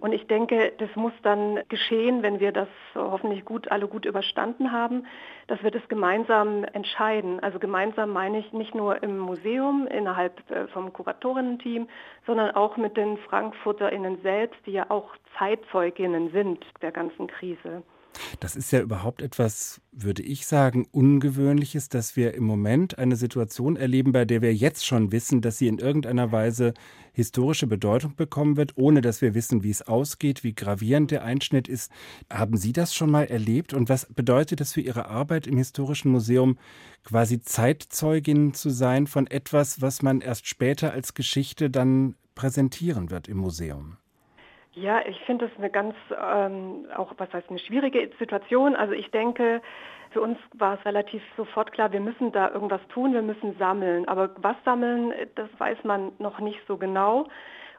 Und 0.00 0.12
ich 0.12 0.26
denke, 0.26 0.72
das 0.78 0.88
muss 0.96 1.12
dann 1.22 1.60
geschehen, 1.68 2.22
wenn 2.22 2.40
wir 2.40 2.52
das 2.52 2.68
hoffentlich 2.94 3.44
gut, 3.44 3.70
alle 3.70 3.86
gut 3.86 4.06
überstanden 4.06 4.72
haben, 4.72 5.06
dass 5.46 5.62
wir 5.62 5.70
das 5.70 5.86
gemeinsam 5.88 6.64
entscheiden. 6.64 7.38
Also 7.40 7.58
gemeinsam 7.58 8.10
meine 8.10 8.38
ich 8.38 8.52
nicht 8.54 8.74
nur 8.74 9.02
im 9.02 9.18
Museum 9.18 9.86
innerhalb 9.86 10.50
äh, 10.50 10.66
vom 10.68 10.92
Kuratorinnen-Team, 10.92 11.86
sondern 12.26 12.52
auch 12.52 12.78
mit 12.78 12.96
den 12.96 13.18
FrankfurterInnen 13.18 14.22
selbst, 14.22 14.58
die 14.64 14.72
ja 14.72 14.86
auch 14.88 15.14
Zeitzeuginnen 15.38 16.30
sind 16.30 16.64
der 16.80 16.92
ganzen 16.92 17.26
Krise. 17.26 17.82
Das 18.40 18.56
ist 18.56 18.72
ja 18.72 18.80
überhaupt 18.80 19.22
etwas, 19.22 19.80
würde 19.92 20.22
ich 20.22 20.46
sagen, 20.46 20.86
Ungewöhnliches, 20.90 21.88
dass 21.88 22.16
wir 22.16 22.34
im 22.34 22.44
Moment 22.44 22.98
eine 22.98 23.16
Situation 23.16 23.76
erleben, 23.76 24.12
bei 24.12 24.24
der 24.24 24.42
wir 24.42 24.54
jetzt 24.54 24.86
schon 24.86 25.12
wissen, 25.12 25.40
dass 25.40 25.58
sie 25.58 25.68
in 25.68 25.78
irgendeiner 25.78 26.32
Weise 26.32 26.74
historische 27.12 27.66
Bedeutung 27.66 28.14
bekommen 28.16 28.56
wird, 28.56 28.76
ohne 28.76 29.00
dass 29.00 29.20
wir 29.20 29.34
wissen, 29.34 29.62
wie 29.62 29.70
es 29.70 29.82
ausgeht, 29.82 30.44
wie 30.44 30.54
gravierend 30.54 31.10
der 31.10 31.24
Einschnitt 31.24 31.68
ist. 31.68 31.90
Haben 32.30 32.56
Sie 32.56 32.72
das 32.72 32.94
schon 32.94 33.10
mal 33.10 33.24
erlebt? 33.24 33.74
Und 33.74 33.88
was 33.88 34.06
bedeutet 34.06 34.60
das 34.60 34.72
für 34.72 34.80
Ihre 34.80 35.08
Arbeit 35.08 35.46
im 35.46 35.56
Historischen 35.56 36.10
Museum, 36.10 36.58
quasi 37.04 37.40
Zeitzeugin 37.40 38.54
zu 38.54 38.70
sein 38.70 39.06
von 39.06 39.26
etwas, 39.26 39.80
was 39.80 40.02
man 40.02 40.20
erst 40.20 40.46
später 40.46 40.92
als 40.92 41.14
Geschichte 41.14 41.70
dann 41.70 42.14
präsentieren 42.34 43.10
wird 43.10 43.28
im 43.28 43.38
Museum? 43.38 43.96
Ja, 44.72 45.00
ich 45.06 45.20
finde 45.22 45.48
das 45.48 45.58
eine 45.58 45.68
ganz, 45.68 45.94
ähm, 46.16 46.86
auch 46.96 47.12
was 47.18 47.32
heißt 47.32 47.50
eine 47.50 47.58
schwierige 47.58 48.10
Situation. 48.18 48.76
Also 48.76 48.92
ich 48.94 49.10
denke, 49.10 49.60
für 50.10 50.20
uns 50.20 50.38
war 50.54 50.78
es 50.78 50.84
relativ 50.84 51.22
sofort 51.36 51.72
klar, 51.72 51.92
wir 51.92 52.00
müssen 52.00 52.30
da 52.32 52.50
irgendwas 52.50 52.80
tun, 52.88 53.12
wir 53.12 53.22
müssen 53.22 53.56
sammeln. 53.58 54.06
Aber 54.08 54.30
was 54.38 54.56
sammeln, 54.64 55.12
das 55.34 55.48
weiß 55.58 55.78
man 55.84 56.12
noch 56.18 56.38
nicht 56.38 56.60
so 56.68 56.76
genau. 56.76 57.26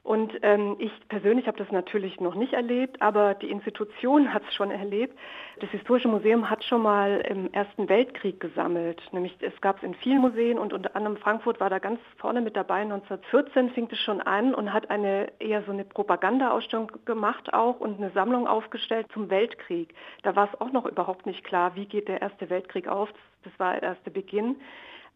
Und 0.04 0.34
ähm, 0.42 0.78
ich 0.80 0.92
persönlich 1.10 1.46
habe 1.46 1.60
das 1.60 1.72
natürlich 1.72 2.20
noch 2.20 2.34
nicht 2.34 2.54
erlebt, 2.54 3.00
aber 3.04 3.36
die 3.36 3.52
Institution 3.52 4.34
hat 4.34 4.42
es 4.48 4.56
schon 4.56 4.72
erlebt. 4.72 5.16
Das 5.60 5.70
Historische 5.70 6.08
Museum 6.08 6.50
hat 6.50 6.64
schon 6.64 6.82
mal 6.82 7.24
im 7.30 7.54
Ersten 7.54 7.88
Weltkrieg 7.88 8.40
gesammelt. 8.40 9.00
Nämlich 9.12 9.38
es 9.42 9.54
gab 9.62 9.78
es 9.78 9.84
in 9.84 9.94
vielen 9.94 10.22
Museen 10.22 10.58
und 10.58 10.74
unter 10.74 10.96
anderem 10.96 11.18
Frankfurt 11.18 11.60
war 11.60 11.70
da 11.70 11.78
ganz 11.78 12.00
vorne 12.18 12.42
mit 12.42 12.56
dabei. 12.56 12.82
1914 12.82 13.70
fing 13.70 13.88
es 13.92 14.00
schon 14.00 14.22
an 14.22 14.56
und 14.56 14.74
hat 14.74 14.90
eine 14.90 15.32
eher 15.38 15.62
so 15.64 15.72
eine 15.72 15.86
Propagandaausstellung 15.86 16.92
gemacht 17.06 17.54
auch 17.54 17.80
und 17.80 18.00
eine 18.00 18.10
Sammlung 18.10 18.48
aufgestellt 18.48 19.06
zum 19.14 19.30
Weltkrieg. 19.30 19.94
Da 20.24 20.36
war 20.36 20.50
es 20.52 20.60
auch 20.60 20.72
noch 20.72 20.88
überhaupt 20.88 21.28
nicht 21.28 21.44
klar, 21.44 21.76
wie 21.76 21.86
geht 21.86 22.08
der 22.08 22.24
Erste 22.24 22.50
Weltkrieg 22.50 22.88
auf. 22.88 23.10
Das 23.44 23.54
war 23.60 23.74
der 23.74 23.84
erste 23.84 24.10
Beginn. 24.10 24.56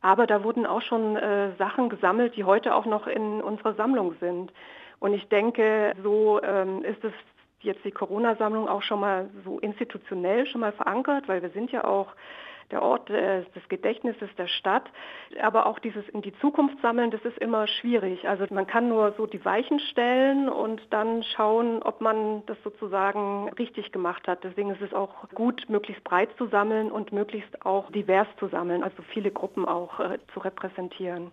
Aber 0.01 0.27
da 0.27 0.43
wurden 0.43 0.65
auch 0.65 0.81
schon 0.81 1.15
äh, 1.15 1.55
Sachen 1.57 1.89
gesammelt, 1.89 2.35
die 2.35 2.43
heute 2.43 2.75
auch 2.75 2.85
noch 2.85 3.07
in 3.07 3.41
unserer 3.41 3.73
Sammlung 3.73 4.15
sind. 4.19 4.51
Und 4.99 5.13
ich 5.13 5.27
denke, 5.29 5.93
so 6.03 6.41
ähm, 6.43 6.83
ist 6.83 7.03
es 7.03 7.13
jetzt 7.61 7.83
die 7.83 7.91
Corona-Sammlung 7.91 8.69
auch 8.69 8.83
schon 8.83 8.99
mal 8.99 9.29
so 9.43 9.59
institutionell 9.59 10.45
schon 10.45 10.61
mal 10.61 10.71
verankert, 10.71 11.27
weil 11.27 11.41
wir 11.41 11.49
sind 11.49 11.71
ja 11.71 11.83
auch 11.83 12.07
der 12.72 12.81
Ort 12.81 13.10
äh, 13.10 13.43
des 13.55 13.67
Gedächtnisses 13.69 14.29
der 14.38 14.48
Stadt. 14.48 14.84
Aber 15.41 15.65
auch 15.65 15.79
dieses 15.79 16.07
in 16.10 16.22
die 16.22 16.34
Zukunft 16.39 16.79
sammeln, 16.81 17.12
das 17.12 17.22
ist 17.22 17.38
immer 17.38 17.67
schwierig. 17.67 18.27
Also 18.27 18.45
man 18.50 18.67
kann 18.67 18.89
nur 18.89 19.13
so 19.17 19.25
die 19.25 19.43
Weichen 19.43 19.79
stellen 19.79 20.50
und 20.50 20.81
dann 20.91 21.24
schauen, 21.24 21.81
ob 21.84 22.01
man 22.01 22.45
das 22.45 22.57
sozusagen 22.63 23.50
richtig 23.57 23.91
gemacht 23.91 24.27
hat. 24.27 24.43
Deswegen 24.43 24.72
ist 24.72 24.81
es 24.81 24.93
auch 24.93 25.29
gut, 25.34 25.65
möglichst 25.69 26.03
breit 26.03 26.29
zu 26.38 26.48
sammeln 26.48 26.91
und 26.91 27.12
möglichst 27.12 27.65
auch 27.65 27.91
divers 27.91 28.27
zu 28.39 28.48
sammeln, 28.48 28.84
also 28.84 29.01
viele 29.13 29.31
Gruppen 29.31 29.65
auch 29.65 30.00
äh, 30.00 30.17
zu 30.34 30.39
repräsentieren. 30.39 31.31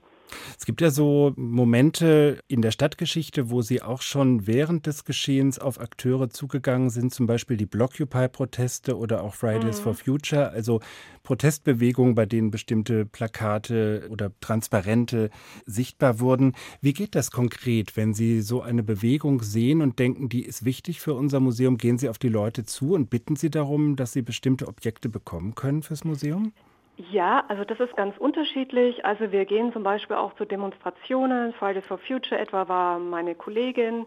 Es 0.59 0.67
gibt 0.67 0.81
ja 0.81 0.91
so 0.91 1.33
Momente 1.37 2.41
in 2.49 2.63
der 2.63 2.71
Stadtgeschichte, 2.71 3.51
wo 3.51 3.63
Sie 3.63 3.83
auch 3.83 4.03
schon 4.03 4.47
während 4.47 4.87
des 4.87 5.05
Geschehens 5.05 5.59
auf 5.59 5.81
Akteure 5.81 6.31
zugegangen 6.31 6.91
sind, 6.91 7.13
zum 7.13 7.27
Beispiel 7.27 7.57
die 7.57 7.67
Blockupy-Proteste 7.67 8.97
oder 8.97 9.23
auch 9.23 9.35
Fridays 9.35 9.81
mhm. 9.81 9.83
for 9.83 9.95
Future, 9.95 10.51
also 10.51 10.81
Protestbewegungen, 11.23 12.15
bei 12.15 12.27
denen 12.27 12.51
bestimmte 12.51 13.05
Plakate 13.07 14.09
oder 14.11 14.33
Transparente 14.41 15.31
sichtbar 15.67 16.21
wurden. 16.21 16.55
Wie 16.81 16.93
geht 16.93 17.15
das 17.15 17.31
konkret, 17.31 17.97
wenn 17.97 18.15
Sie 18.15 18.41
so 18.41 18.63
eine 18.63 18.83
Bewegung 18.83 19.43
sehen 19.43 19.83
und 19.83 19.99
denken, 19.99 20.29
die 20.29 20.45
ist 20.45 20.65
wichtig 20.65 21.01
für 21.01 21.15
unser 21.15 21.41
Museum? 21.41 21.79
Gehen 21.79 21.99
Sie 21.99 22.09
auf 22.09 22.19
die 22.19 22.29
Leute 22.29 22.65
zu 22.65 22.95
und 22.95 23.11
bitten 23.11 23.37
Sie 23.37 23.51
darum, 23.51 23.97
dass 23.97 24.13
sie 24.13 24.23
bestimmte 24.23 24.69
Objekte 24.69 25.09
bekommen 25.09 25.55
können 25.55 25.83
fürs 25.83 26.05
Museum? 26.05 26.53
Ja, 26.97 27.45
also 27.49 27.65
das 27.65 27.81
ist 27.81 27.97
ganz 27.97 28.17
unterschiedlich. 28.19 29.05
Also 29.05 29.33
wir 29.33 29.47
gehen 29.47 29.73
zum 29.73 29.83
Beispiel 29.83 30.17
auch 30.17 30.35
zu 30.35 30.45
Demonstrationen. 30.45 31.55
Fridays 31.55 31.87
for 31.87 31.99
Future 31.99 32.39
etwa 32.39 32.69
war 32.69 32.99
meine 32.99 33.35
Kollegin, 33.35 34.07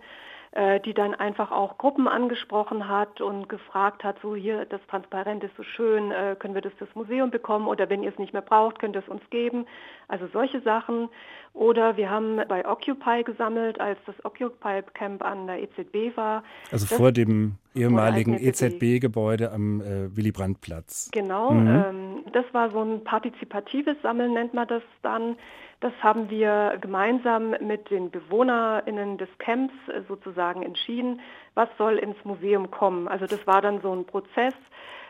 die 0.79 0.93
dann 0.93 1.13
einfach 1.13 1.51
auch 1.51 1.77
Gruppen 1.77 2.07
angesprochen 2.07 2.87
hat 2.87 3.19
und 3.19 3.49
gefragt 3.49 4.05
hat, 4.05 4.15
so 4.21 4.35
hier, 4.35 4.65
das 4.65 4.79
Transparent 4.87 5.43
ist 5.43 5.55
so 5.57 5.63
schön, 5.63 6.11
äh, 6.11 6.37
können 6.39 6.53
wir 6.53 6.61
das 6.61 6.71
fürs 6.77 6.93
Museum 6.95 7.29
bekommen 7.29 7.67
oder 7.67 7.89
wenn 7.89 8.03
ihr 8.03 8.09
es 8.09 8.17
nicht 8.17 8.31
mehr 8.31 8.41
braucht, 8.41 8.79
könnt 8.79 8.95
ihr 8.95 9.01
es 9.01 9.09
uns 9.09 9.21
geben. 9.29 9.65
Also 10.07 10.27
solche 10.31 10.61
Sachen. 10.61 11.09
Oder 11.53 11.97
wir 11.97 12.09
haben 12.09 12.41
bei 12.47 12.67
Occupy 12.67 13.23
gesammelt, 13.23 13.79
als 13.79 13.97
das 14.05 14.15
Occupy 14.23 14.81
Camp 14.93 15.23
an 15.23 15.47
der 15.47 15.61
EZB 15.61 16.15
war. 16.15 16.43
Also 16.71 16.85
vor 16.85 17.11
dem 17.11 17.55
ehemaligen 17.73 18.37
EZB-Gebäude 18.37 19.51
am 19.51 19.81
äh, 19.81 20.15
Willy 20.15 20.31
Brandt-Platz. 20.31 21.09
Genau, 21.11 21.51
mhm. 21.51 21.67
ähm, 21.67 22.23
das 22.33 22.45
war 22.53 22.71
so 22.71 22.81
ein 22.81 23.03
partizipatives 23.03 23.95
Sammeln, 24.03 24.33
nennt 24.33 24.53
man 24.53 24.67
das 24.67 24.83
dann. 25.01 25.37
Das 25.79 25.93
haben 26.01 26.29
wir 26.29 26.77
gemeinsam 26.79 27.55
mit 27.61 27.89
den 27.89 28.09
BewohnerInnen 28.09 29.17
des 29.17 29.29
Camps 29.37 29.73
äh, 29.87 30.01
sozusagen 30.07 30.63
entschieden, 30.63 31.21
was 31.53 31.69
soll 31.77 31.97
ins 31.97 32.17
Museum 32.23 32.71
kommen. 32.71 33.07
Also 33.07 33.25
das 33.25 33.45
war 33.45 33.61
dann 33.61 33.81
so 33.81 33.93
ein 33.93 34.05
Prozess, 34.05 34.53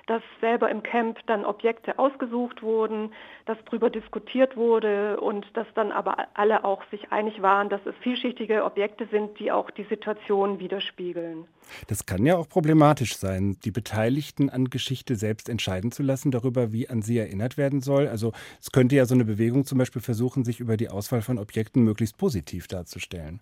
dass 0.07 0.21
selber 0.39 0.69
im 0.69 0.83
Camp 0.83 1.17
dann 1.25 1.45
Objekte 1.45 1.97
ausgesucht 1.97 2.62
wurden, 2.62 3.12
dass 3.45 3.57
darüber 3.65 3.89
diskutiert 3.89 4.55
wurde 4.55 5.19
und 5.19 5.45
dass 5.53 5.67
dann 5.74 5.91
aber 5.91 6.27
alle 6.33 6.63
auch 6.63 6.83
sich 6.91 7.12
einig 7.12 7.41
waren, 7.41 7.69
dass 7.69 7.81
es 7.85 7.95
vielschichtige 8.01 8.63
Objekte 8.63 9.07
sind, 9.12 9.39
die 9.39 9.51
auch 9.51 9.71
die 9.71 9.85
Situation 9.85 10.59
widerspiegeln. 10.59 11.45
Das 11.88 12.05
kann 12.05 12.25
ja 12.25 12.38
auch 12.38 12.47
problematisch 12.47 13.17
sein, 13.17 13.57
die 13.63 13.71
Beteiligten 13.71 14.50
an 14.50 14.69
Geschichte 14.69 15.15
selbst 15.15 15.50
entscheiden 15.50 15.91
zu 15.91 16.03
lassen 16.03 16.29
darüber, 16.29 16.71
wie 16.71 16.89
an 16.89 17.01
sie 17.01 17.17
erinnert 17.17 17.57
werden 17.57 17.81
soll. 17.81 18.07
Also 18.07 18.33
es 18.62 18.71
könnte 18.71 18.95
ja 18.95 19.05
so 19.05 19.15
eine 19.15 19.25
Bewegung 19.25 19.65
zum 19.65 19.79
Beispiel 19.79 20.01
versuchen, 20.01 20.45
sich 20.45 20.59
über 20.59 20.77
die 20.77 20.89
Auswahl 20.89 21.21
von 21.21 21.39
Objekten 21.39 21.83
möglichst 21.83 22.17
positiv 22.17 22.67
darzustellen. 22.67 23.39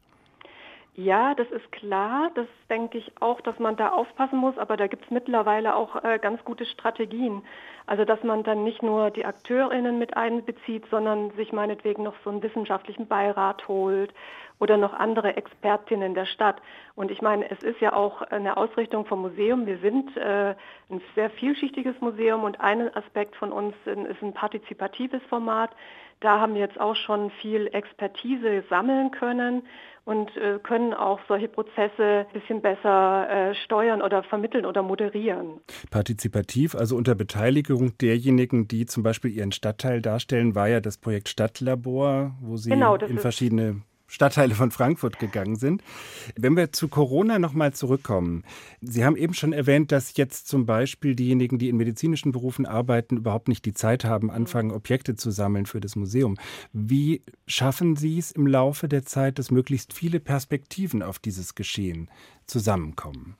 Ja, 0.96 1.34
das 1.34 1.50
ist 1.50 1.72
klar. 1.72 2.30
Das 2.36 2.46
denke 2.70 3.00
ich 3.00 3.12
auch, 3.20 3.42
dass 3.42 3.58
man 3.58 3.76
da 3.76 3.90
aufpassen 3.90 4.38
muss. 4.38 4.58
Aber 4.60 4.78
da 4.78 4.86
gibt 4.86 5.06
es 5.06 5.12
mittlerweile 5.12 5.76
auch 5.76 6.04
äh, 6.04 6.20
ganz 6.20 6.44
gute 6.44 6.66
Strategien. 6.66 7.42
Also 7.88 8.06
dass 8.06 8.24
man 8.24 8.44
dann 8.44 8.64
nicht 8.64 8.84
nur 8.84 9.10
die 9.10 9.26
AkteurInnen 9.26 9.98
mit 9.98 10.16
einbezieht, 10.16 10.86
sondern 10.92 11.32
sich 11.32 11.52
meinetwegen 11.52 12.04
noch 12.04 12.14
so 12.24 12.30
einen 12.30 12.44
wissenschaftlichen 12.44 13.08
Beirat 13.08 13.68
holt 13.68 14.14
oder 14.60 14.78
noch 14.78 14.94
andere 14.94 15.36
Expertinnen 15.36 16.14
der 16.14 16.26
Stadt. 16.26 16.62
Und 16.96 17.10
ich 17.10 17.22
meine, 17.22 17.50
es 17.50 17.62
ist 17.64 17.82
ja 17.82 17.94
auch 17.94 18.22
eine 18.22 18.56
Ausrichtung 18.56 19.06
vom 19.06 19.22
Museum. 19.22 19.66
Wir 19.66 19.80
sind 19.80 20.16
äh, 20.16 20.56
ein 20.90 21.02
sehr 21.16 21.32
vielschichtiges 21.32 22.00
Museum 22.02 22.44
und 22.44 22.62
ein 22.62 22.96
Aspekt 22.96 23.36
von 23.36 23.52
uns 23.52 23.74
ist 23.86 24.22
ein 24.22 24.34
partizipatives 24.34 25.22
Format. 25.28 25.72
Da 26.24 26.40
haben 26.40 26.54
wir 26.54 26.62
jetzt 26.62 26.80
auch 26.80 26.96
schon 26.96 27.32
viel 27.42 27.68
Expertise 27.74 28.64
sammeln 28.70 29.12
können 29.12 29.64
und 30.06 30.36
äh, 30.38 30.58
können 30.64 30.94
auch 30.94 31.20
solche 31.28 31.50
Prozesse 31.50 32.26
ein 32.28 32.40
bisschen 32.40 32.62
besser 32.62 33.30
äh, 33.30 33.56
steuern 33.56 34.02
oder 34.02 34.24
vermitteln 34.24 34.66
oder 34.66 34.84
moderieren. 34.84 35.60
Partizipativ, 35.92 36.76
also 36.76 36.96
unter 36.96 37.14
Beteiligung 37.14 37.98
derjenigen, 37.98 38.70
die 38.70 38.86
zum 38.86 39.04
Beispiel 39.04 39.32
ihren 39.32 39.52
Stadtteil 39.52 40.02
darstellen, 40.02 40.56
war 40.56 40.70
ja 40.70 40.80
das 40.80 40.98
Projekt 40.98 41.28
Stadtlabor, 41.28 42.36
wo 42.42 42.56
Sie 42.56 42.70
genau, 42.70 42.96
in 42.96 43.18
verschiedene 43.18 43.82
Stadtteile 44.14 44.54
von 44.54 44.70
Frankfurt 44.70 45.18
gegangen 45.18 45.56
sind. 45.56 45.82
Wenn 46.36 46.56
wir 46.56 46.72
zu 46.72 46.88
Corona 46.88 47.40
nochmal 47.40 47.74
zurückkommen. 47.74 48.44
Sie 48.80 49.04
haben 49.04 49.16
eben 49.16 49.34
schon 49.34 49.54
erwähnt, 49.54 49.92
dass 49.92 50.16
jetzt 50.18 50.48
zum 50.48 50.68
Beispiel 50.68 51.16
diejenigen, 51.16 51.58
die 51.58 51.68
in 51.70 51.78
medizinischen 51.78 52.32
Berufen 52.32 52.68
arbeiten, 52.68 53.18
überhaupt 53.18 53.48
nicht 53.48 53.66
die 53.66 53.74
Zeit 53.74 54.06
haben, 54.06 54.30
anfangen, 54.30 54.72
Objekte 54.72 55.16
zu 55.16 55.32
sammeln 55.32 55.66
für 55.66 55.80
das 55.80 55.96
Museum. 55.96 56.38
Wie 56.74 57.24
schaffen 57.48 57.96
Sie 57.96 58.20
es 58.20 58.32
im 58.32 58.46
Laufe 58.46 58.88
der 58.88 59.04
Zeit, 59.04 59.40
dass 59.40 59.50
möglichst 59.50 59.94
viele 59.94 60.20
Perspektiven 60.20 61.02
auf 61.02 61.18
dieses 61.18 61.56
Geschehen 61.56 62.08
zusammenkommen? 62.46 63.36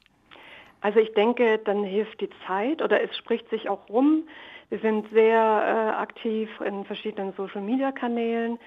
Also 0.82 1.00
ich 1.00 1.14
denke, 1.14 1.60
dann 1.64 1.84
hilft 1.84 2.20
die 2.20 2.30
Zeit 2.48 2.82
oder 2.82 3.00
es 3.00 3.16
spricht 3.16 3.48
sich 3.52 3.70
auch 3.70 3.88
rum. 3.90 4.24
Wir 4.70 4.80
sind 4.80 5.06
sehr 5.14 5.38
äh, 5.38 6.02
aktiv 6.02 6.50
in 6.66 6.84
verschiedenen 6.84 7.32
Social-Media-Kanälen. 7.34 8.58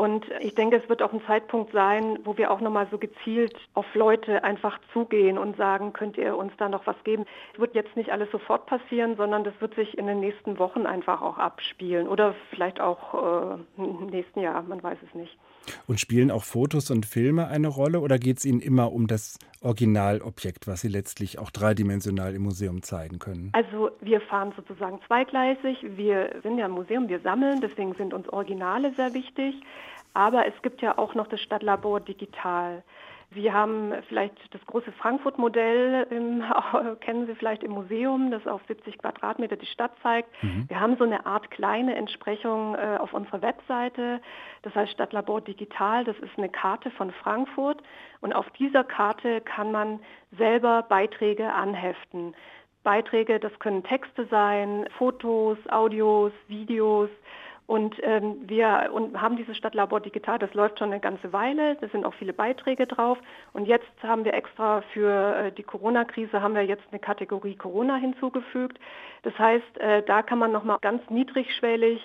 Und 0.00 0.24
ich 0.40 0.54
denke, 0.54 0.76
es 0.76 0.88
wird 0.88 1.02
auch 1.02 1.12
ein 1.12 1.20
Zeitpunkt 1.26 1.72
sein, 1.72 2.20
wo 2.24 2.38
wir 2.38 2.50
auch 2.50 2.62
nochmal 2.62 2.88
so 2.90 2.96
gezielt 2.96 3.54
auf 3.74 3.84
Leute 3.94 4.42
einfach 4.44 4.80
zugehen 4.94 5.36
und 5.36 5.58
sagen, 5.58 5.92
könnt 5.92 6.16
ihr 6.16 6.38
uns 6.38 6.54
da 6.56 6.70
noch 6.70 6.86
was 6.86 6.96
geben. 7.04 7.26
Es 7.52 7.60
wird 7.60 7.74
jetzt 7.74 7.94
nicht 7.96 8.10
alles 8.10 8.30
sofort 8.30 8.64
passieren, 8.64 9.16
sondern 9.16 9.44
das 9.44 9.52
wird 9.60 9.74
sich 9.74 9.98
in 9.98 10.06
den 10.06 10.20
nächsten 10.20 10.58
Wochen 10.58 10.86
einfach 10.86 11.20
auch 11.20 11.36
abspielen 11.36 12.08
oder 12.08 12.34
vielleicht 12.48 12.80
auch 12.80 13.12
äh, 13.12 13.58
im 13.76 14.06
nächsten 14.06 14.40
Jahr, 14.40 14.62
man 14.62 14.82
weiß 14.82 14.96
es 15.06 15.14
nicht. 15.14 15.36
Und 15.86 16.00
spielen 16.00 16.30
auch 16.30 16.44
Fotos 16.44 16.90
und 16.90 17.06
Filme 17.06 17.48
eine 17.48 17.68
Rolle 17.68 18.00
oder 18.00 18.18
geht 18.18 18.38
es 18.38 18.44
Ihnen 18.44 18.60
immer 18.60 18.92
um 18.92 19.06
das 19.06 19.38
Originalobjekt, 19.60 20.66
was 20.66 20.80
Sie 20.80 20.88
letztlich 20.88 21.38
auch 21.38 21.50
dreidimensional 21.50 22.34
im 22.34 22.42
Museum 22.42 22.82
zeigen 22.82 23.18
können? 23.18 23.50
Also 23.52 23.90
wir 24.00 24.20
fahren 24.20 24.52
sozusagen 24.56 24.98
zweigleisig. 25.06 25.78
Wir 25.96 26.30
sind 26.42 26.58
ja 26.58 26.66
im 26.66 26.72
Museum, 26.72 27.08
wir 27.08 27.20
sammeln, 27.20 27.60
deswegen 27.60 27.94
sind 27.94 28.14
uns 28.14 28.28
Originale 28.28 28.92
sehr 28.94 29.14
wichtig. 29.14 29.54
Aber 30.14 30.46
es 30.46 30.54
gibt 30.62 30.82
ja 30.82 30.98
auch 30.98 31.14
noch 31.14 31.28
das 31.28 31.40
Stadtlabor 31.40 32.00
Digital. 32.00 32.82
Sie 33.32 33.52
haben 33.52 33.92
vielleicht 34.08 34.34
das 34.52 34.60
große 34.66 34.90
Frankfurt-Modell, 34.92 36.06
kennen 37.00 37.26
Sie 37.26 37.34
vielleicht 37.36 37.62
im 37.62 37.70
Museum, 37.72 38.30
das 38.32 38.44
auf 38.46 38.60
70 38.66 38.98
Quadratmeter 38.98 39.56
die 39.56 39.66
Stadt 39.66 39.92
zeigt. 40.02 40.30
Mhm. 40.42 40.68
Wir 40.68 40.80
haben 40.80 40.96
so 40.96 41.04
eine 41.04 41.26
Art 41.26 41.50
kleine 41.50 41.94
Entsprechung 41.94 42.74
äh, 42.74 42.98
auf 42.98 43.12
unserer 43.12 43.40
Webseite, 43.42 44.20
das 44.62 44.74
heißt 44.74 44.92
Stadtlabor 44.92 45.40
Digital, 45.42 46.04
das 46.04 46.16
ist 46.18 46.36
eine 46.36 46.48
Karte 46.48 46.90
von 46.90 47.12
Frankfurt 47.12 47.80
und 48.20 48.32
auf 48.32 48.50
dieser 48.58 48.82
Karte 48.82 49.40
kann 49.42 49.70
man 49.70 50.00
selber 50.36 50.82
Beiträge 50.82 51.52
anheften. 51.52 52.34
Beiträge, 52.82 53.38
das 53.38 53.56
können 53.58 53.84
Texte 53.84 54.26
sein, 54.30 54.88
Fotos, 54.96 55.58
Audios, 55.68 56.32
Videos, 56.48 57.10
und 57.70 57.94
ähm, 58.02 58.34
wir 58.48 58.90
und 58.92 59.20
haben 59.20 59.36
dieses 59.36 59.56
Stadtlabor 59.56 60.00
Digital, 60.00 60.40
das 60.40 60.52
läuft 60.54 60.80
schon 60.80 60.90
eine 60.90 60.98
ganze 60.98 61.32
Weile, 61.32 61.76
da 61.80 61.86
sind 61.86 62.04
auch 62.04 62.14
viele 62.14 62.32
Beiträge 62.32 62.84
drauf. 62.88 63.16
Und 63.52 63.66
jetzt 63.66 63.86
haben 64.02 64.24
wir 64.24 64.34
extra 64.34 64.82
für 64.92 65.36
äh, 65.36 65.52
die 65.52 65.62
Corona-Krise 65.62 66.42
haben 66.42 66.56
wir 66.56 66.66
jetzt 66.66 66.82
eine 66.90 66.98
Kategorie 66.98 67.54
Corona 67.54 67.94
hinzugefügt. 67.94 68.80
Das 69.22 69.38
heißt, 69.38 69.78
äh, 69.78 70.02
da 70.02 70.22
kann 70.22 70.40
man 70.40 70.50
nochmal 70.50 70.78
ganz 70.80 71.08
niedrigschwellig 71.10 72.00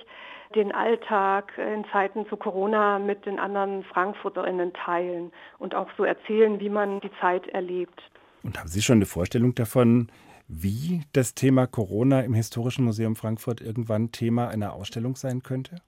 den 0.54 0.72
Alltag 0.72 1.54
in 1.58 1.84
Zeiten 1.92 2.28
zu 2.28 2.38
Corona 2.38 3.00
mit 3.00 3.26
den 3.26 3.40
anderen 3.40 3.84
Frankfurterinnen 3.86 4.72
teilen 4.74 5.32
und 5.58 5.74
auch 5.74 5.90
so 5.98 6.04
erzählen, 6.04 6.60
wie 6.60 6.70
man 6.70 7.00
die 7.00 7.12
Zeit 7.20 7.48
erlebt. 7.48 8.04
Und 8.44 8.60
haben 8.60 8.68
Sie 8.68 8.84
schon 8.84 8.98
eine 8.98 9.08
Vorstellung 9.08 9.56
davon, 9.56 10.10
wie 10.48 11.02
das 11.14 11.34
Thema 11.34 11.68
Corona 11.68 12.22
im 12.22 12.34
Historischen 12.34 12.86
Museum 12.86 13.16
Frankfurt 13.16 13.62
irgendwann 13.62 14.12
Thema 14.12 14.48
einer 14.48 14.74
Ausstellung 14.74 15.16
sein 15.16 15.44
könnte? 15.44 15.82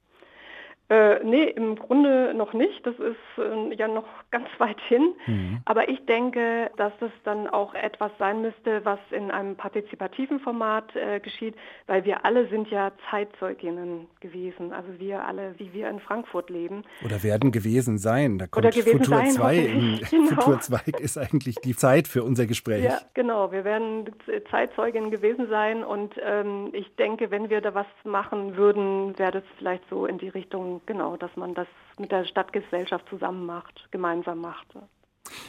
Äh, 0.89 1.21
nee, 1.25 1.43
im 1.43 1.75
Grunde 1.75 2.33
noch 2.33 2.53
nicht. 2.53 2.85
Das 2.85 2.95
ist 2.95 3.17
äh, 3.37 3.75
ja 3.75 3.89
noch 3.89 4.07
ganz 4.31 4.47
weit 4.57 4.79
hin. 4.87 5.13
Mhm. 5.25 5.61
Aber 5.65 5.89
ich 5.89 6.05
denke, 6.05 6.71
dass 6.77 6.93
das 6.99 7.11
dann 7.25 7.47
auch 7.47 7.73
etwas 7.73 8.11
sein 8.19 8.41
müsste, 8.41 8.85
was 8.85 8.99
in 9.11 9.29
einem 9.29 9.57
partizipativen 9.57 10.39
Format 10.39 10.95
äh, 10.95 11.19
geschieht, 11.19 11.55
weil 11.87 12.05
wir 12.05 12.23
alle 12.23 12.47
sind 12.47 12.69
ja 12.69 12.93
Zeitzeuginnen 13.09 14.07
gewesen. 14.21 14.71
Also 14.71 14.87
wir 14.97 15.25
alle, 15.25 15.55
wie 15.57 15.73
wir 15.73 15.89
in 15.89 15.99
Frankfurt 15.99 16.49
leben. 16.49 16.83
Oder 17.03 17.21
werden 17.21 17.51
gewesen 17.51 17.97
sein. 17.97 18.37
Da 18.37 18.47
kommt 18.47 18.65
Oder 18.65 18.73
gewesen 18.73 19.03
Futur 19.03 19.25
2. 19.25 19.57
In, 19.57 19.99
genau. 20.09 20.41
Futur 20.41 20.59
2 20.61 20.91
ist 20.99 21.17
eigentlich 21.17 21.55
die 21.55 21.75
Zeit 21.75 22.07
für 22.07 22.23
unser 22.23 22.45
Gespräch. 22.45 22.85
Ja, 22.85 23.01
genau. 23.13 23.51
Wir 23.51 23.65
werden 23.65 24.05
Zeitzeuginnen 24.49 25.11
gewesen 25.11 25.49
sein. 25.49 25.83
Und 25.83 26.15
ähm, 26.23 26.69
ich 26.71 26.95
denke, 26.95 27.29
wenn 27.29 27.49
wir 27.49 27.59
da 27.59 27.73
was 27.73 27.87
machen 28.05 28.55
würden, 28.55 29.19
wäre 29.19 29.31
das 29.33 29.43
vielleicht 29.57 29.83
so 29.89 30.05
in 30.05 30.17
die 30.17 30.29
Richtung 30.29 30.76
genau, 30.85 31.17
dass 31.17 31.35
man 31.35 31.53
das 31.53 31.67
mit 31.97 32.11
der 32.11 32.25
Stadtgesellschaft 32.25 33.07
zusammen 33.09 33.45
macht, 33.45 33.87
gemeinsam 33.91 34.39
macht. 34.39 34.67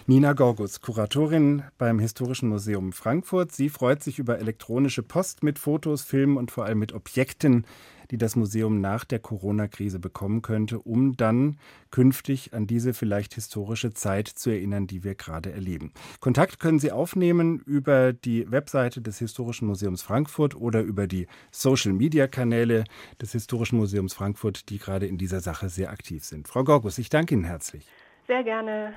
Nina 0.06 0.32
Gorgus, 0.32 0.80
Kuratorin 0.80 1.64
beim 1.76 1.98
Historischen 1.98 2.48
Museum 2.48 2.92
Frankfurt. 2.92 3.52
Sie 3.52 3.68
freut 3.68 4.02
sich 4.02 4.18
über 4.18 4.38
elektronische 4.38 5.02
Post 5.02 5.42
mit 5.42 5.58
Fotos, 5.58 6.02
Filmen 6.02 6.36
und 6.36 6.50
vor 6.50 6.64
allem 6.64 6.78
mit 6.78 6.92
Objekten, 6.94 7.66
die 8.10 8.18
das 8.18 8.36
Museum 8.36 8.80
nach 8.80 9.04
der 9.04 9.18
Corona-Krise 9.18 9.98
bekommen 9.98 10.42
könnte, 10.42 10.78
um 10.78 11.16
dann 11.16 11.58
künftig 11.90 12.54
an 12.54 12.66
diese 12.66 12.94
vielleicht 12.94 13.34
historische 13.34 13.92
Zeit 13.92 14.28
zu 14.28 14.50
erinnern, 14.50 14.86
die 14.86 15.04
wir 15.04 15.14
gerade 15.14 15.52
erleben. 15.52 15.92
Kontakt 16.20 16.60
können 16.60 16.78
Sie 16.78 16.92
aufnehmen 16.92 17.60
über 17.60 18.12
die 18.12 18.50
Webseite 18.50 19.00
des 19.00 19.18
Historischen 19.18 19.66
Museums 19.66 20.02
Frankfurt 20.02 20.54
oder 20.54 20.82
über 20.82 21.06
die 21.06 21.26
Social-Media-Kanäle 21.50 22.84
des 23.20 23.32
Historischen 23.32 23.78
Museums 23.78 24.14
Frankfurt, 24.14 24.68
die 24.68 24.78
gerade 24.78 25.06
in 25.06 25.18
dieser 25.18 25.40
Sache 25.40 25.68
sehr 25.68 25.90
aktiv 25.90 26.24
sind. 26.24 26.48
Frau 26.48 26.64
Gorgus, 26.64 26.98
ich 26.98 27.08
danke 27.08 27.34
Ihnen 27.34 27.44
herzlich. 27.44 27.86
Sehr 28.26 28.44
gerne. 28.44 28.92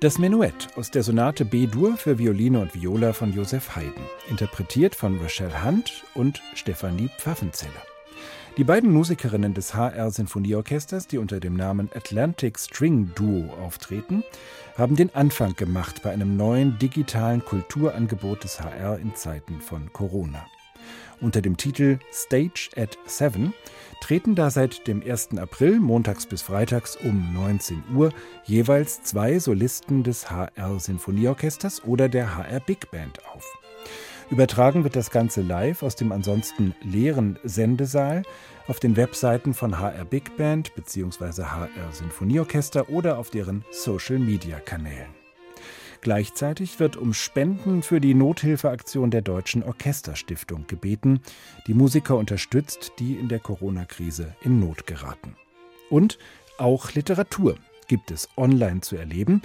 Das 0.00 0.18
Menuett 0.18 0.68
aus 0.76 0.90
der 0.90 1.02
Sonate 1.02 1.44
B-Dur 1.44 1.98
für 1.98 2.18
Violine 2.18 2.58
und 2.58 2.74
Viola 2.74 3.12
von 3.12 3.34
Joseph 3.34 3.76
Haydn, 3.76 4.00
interpretiert 4.30 4.94
von 4.94 5.20
Rachel 5.20 5.62
Hunt 5.62 6.04
und 6.14 6.40
Stefanie 6.54 7.10
Pfaffenzeller. 7.18 7.82
Die 8.56 8.64
beiden 8.64 8.90
Musikerinnen 8.92 9.52
des 9.52 9.74
HR 9.74 10.10
Sinfonieorchesters, 10.10 11.06
die 11.06 11.18
unter 11.18 11.38
dem 11.38 11.54
Namen 11.54 11.90
Atlantic 11.94 12.58
String 12.58 13.12
Duo 13.14 13.52
auftreten, 13.62 14.24
haben 14.78 14.96
den 14.96 15.14
Anfang 15.14 15.54
gemacht 15.54 16.00
bei 16.02 16.12
einem 16.12 16.34
neuen 16.34 16.78
digitalen 16.78 17.44
Kulturangebot 17.44 18.42
des 18.44 18.58
HR 18.58 18.98
in 19.00 19.14
Zeiten 19.14 19.60
von 19.60 19.92
Corona. 19.92 20.46
Unter 21.20 21.42
dem 21.42 21.56
Titel 21.56 21.98
Stage 22.12 22.70
at 22.76 22.96
7 23.04 23.52
treten 24.00 24.34
da 24.34 24.50
seit 24.50 24.86
dem 24.86 25.02
1. 25.02 25.38
April 25.38 25.78
montags 25.78 26.26
bis 26.26 26.42
freitags 26.42 26.96
um 26.96 27.34
19 27.34 27.82
Uhr 27.94 28.10
jeweils 28.44 29.02
zwei 29.02 29.38
Solisten 29.38 30.02
des 30.02 30.30
HR 30.30 30.78
Sinfonieorchesters 30.78 31.84
oder 31.84 32.08
der 32.08 32.36
HR 32.36 32.60
Big 32.60 32.90
Band 32.90 33.24
auf. 33.34 33.44
Übertragen 34.30 34.84
wird 34.84 34.94
das 34.94 35.10
Ganze 35.10 35.42
live 35.42 35.82
aus 35.82 35.96
dem 35.96 36.12
ansonsten 36.12 36.74
leeren 36.82 37.38
Sendesaal 37.42 38.22
auf 38.68 38.78
den 38.78 38.96
Webseiten 38.96 39.54
von 39.54 39.78
HR 39.78 40.04
Big 40.04 40.36
Band 40.36 40.74
bzw. 40.76 41.42
HR 41.42 41.68
Sinfonieorchester 41.92 42.88
oder 42.88 43.18
auf 43.18 43.30
deren 43.30 43.64
Social-Media-Kanälen. 43.72 45.19
Gleichzeitig 46.02 46.80
wird 46.80 46.96
um 46.96 47.12
Spenden 47.12 47.82
für 47.82 48.00
die 48.00 48.14
Nothilfeaktion 48.14 49.10
der 49.10 49.20
Deutschen 49.20 49.62
Orchesterstiftung 49.62 50.66
gebeten, 50.66 51.20
die 51.66 51.74
Musiker 51.74 52.16
unterstützt, 52.16 52.92
die 52.98 53.14
in 53.14 53.28
der 53.28 53.38
Corona-Krise 53.38 54.34
in 54.40 54.60
Not 54.60 54.86
geraten. 54.86 55.36
Und 55.90 56.18
auch 56.56 56.92
Literatur 56.92 57.56
gibt 57.86 58.10
es 58.10 58.28
online 58.36 58.80
zu 58.80 58.96
erleben 58.96 59.42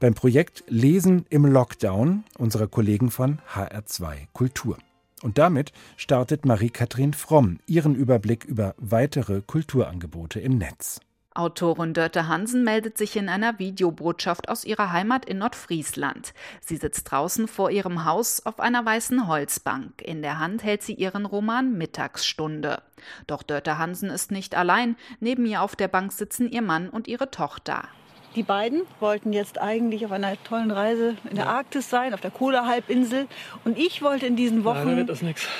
beim 0.00 0.14
Projekt 0.14 0.64
Lesen 0.66 1.26
im 1.30 1.46
Lockdown 1.46 2.24
unserer 2.36 2.66
Kollegen 2.66 3.12
von 3.12 3.38
HR2 3.54 4.26
Kultur. 4.32 4.78
Und 5.22 5.38
damit 5.38 5.72
startet 5.96 6.44
Marie-Kathrin 6.44 7.14
Fromm 7.14 7.60
ihren 7.66 7.94
Überblick 7.94 8.44
über 8.44 8.74
weitere 8.78 9.42
Kulturangebote 9.42 10.40
im 10.40 10.58
Netz. 10.58 10.98
Autorin 11.34 11.94
Dörte 11.94 12.28
Hansen 12.28 12.62
meldet 12.62 12.98
sich 12.98 13.16
in 13.16 13.28
einer 13.28 13.58
Videobotschaft 13.58 14.48
aus 14.50 14.64
ihrer 14.64 14.92
Heimat 14.92 15.24
in 15.24 15.38
Nordfriesland. 15.38 16.34
Sie 16.60 16.76
sitzt 16.76 17.10
draußen 17.10 17.48
vor 17.48 17.70
ihrem 17.70 18.04
Haus 18.04 18.44
auf 18.44 18.60
einer 18.60 18.84
weißen 18.84 19.26
Holzbank. 19.26 20.02
In 20.02 20.20
der 20.20 20.38
Hand 20.38 20.62
hält 20.62 20.82
sie 20.82 20.94
ihren 20.94 21.24
Roman 21.24 21.78
Mittagsstunde. 21.78 22.82
Doch 23.26 23.42
Dörte 23.42 23.78
Hansen 23.78 24.10
ist 24.10 24.30
nicht 24.30 24.54
allein. 24.54 24.96
Neben 25.20 25.46
ihr 25.46 25.62
auf 25.62 25.74
der 25.74 25.88
Bank 25.88 26.12
sitzen 26.12 26.50
ihr 26.50 26.62
Mann 26.62 26.90
und 26.90 27.08
ihre 27.08 27.30
Tochter. 27.30 27.88
Die 28.34 28.42
beiden 28.42 28.82
wollten 28.98 29.32
jetzt 29.32 29.60
eigentlich 29.60 30.06
auf 30.06 30.12
einer 30.12 30.42
tollen 30.44 30.70
Reise 30.70 31.16
in 31.28 31.36
der 31.36 31.44
ja. 31.44 31.50
Arktis 31.50 31.90
sein, 31.90 32.14
auf 32.14 32.20
der 32.20 32.30
Kola-Halbinsel. 32.30 33.26
Und 33.64 33.78
ich 33.78 34.00
wollte 34.00 34.26
in 34.26 34.36
diesen 34.36 34.64
Wochen 34.64 35.06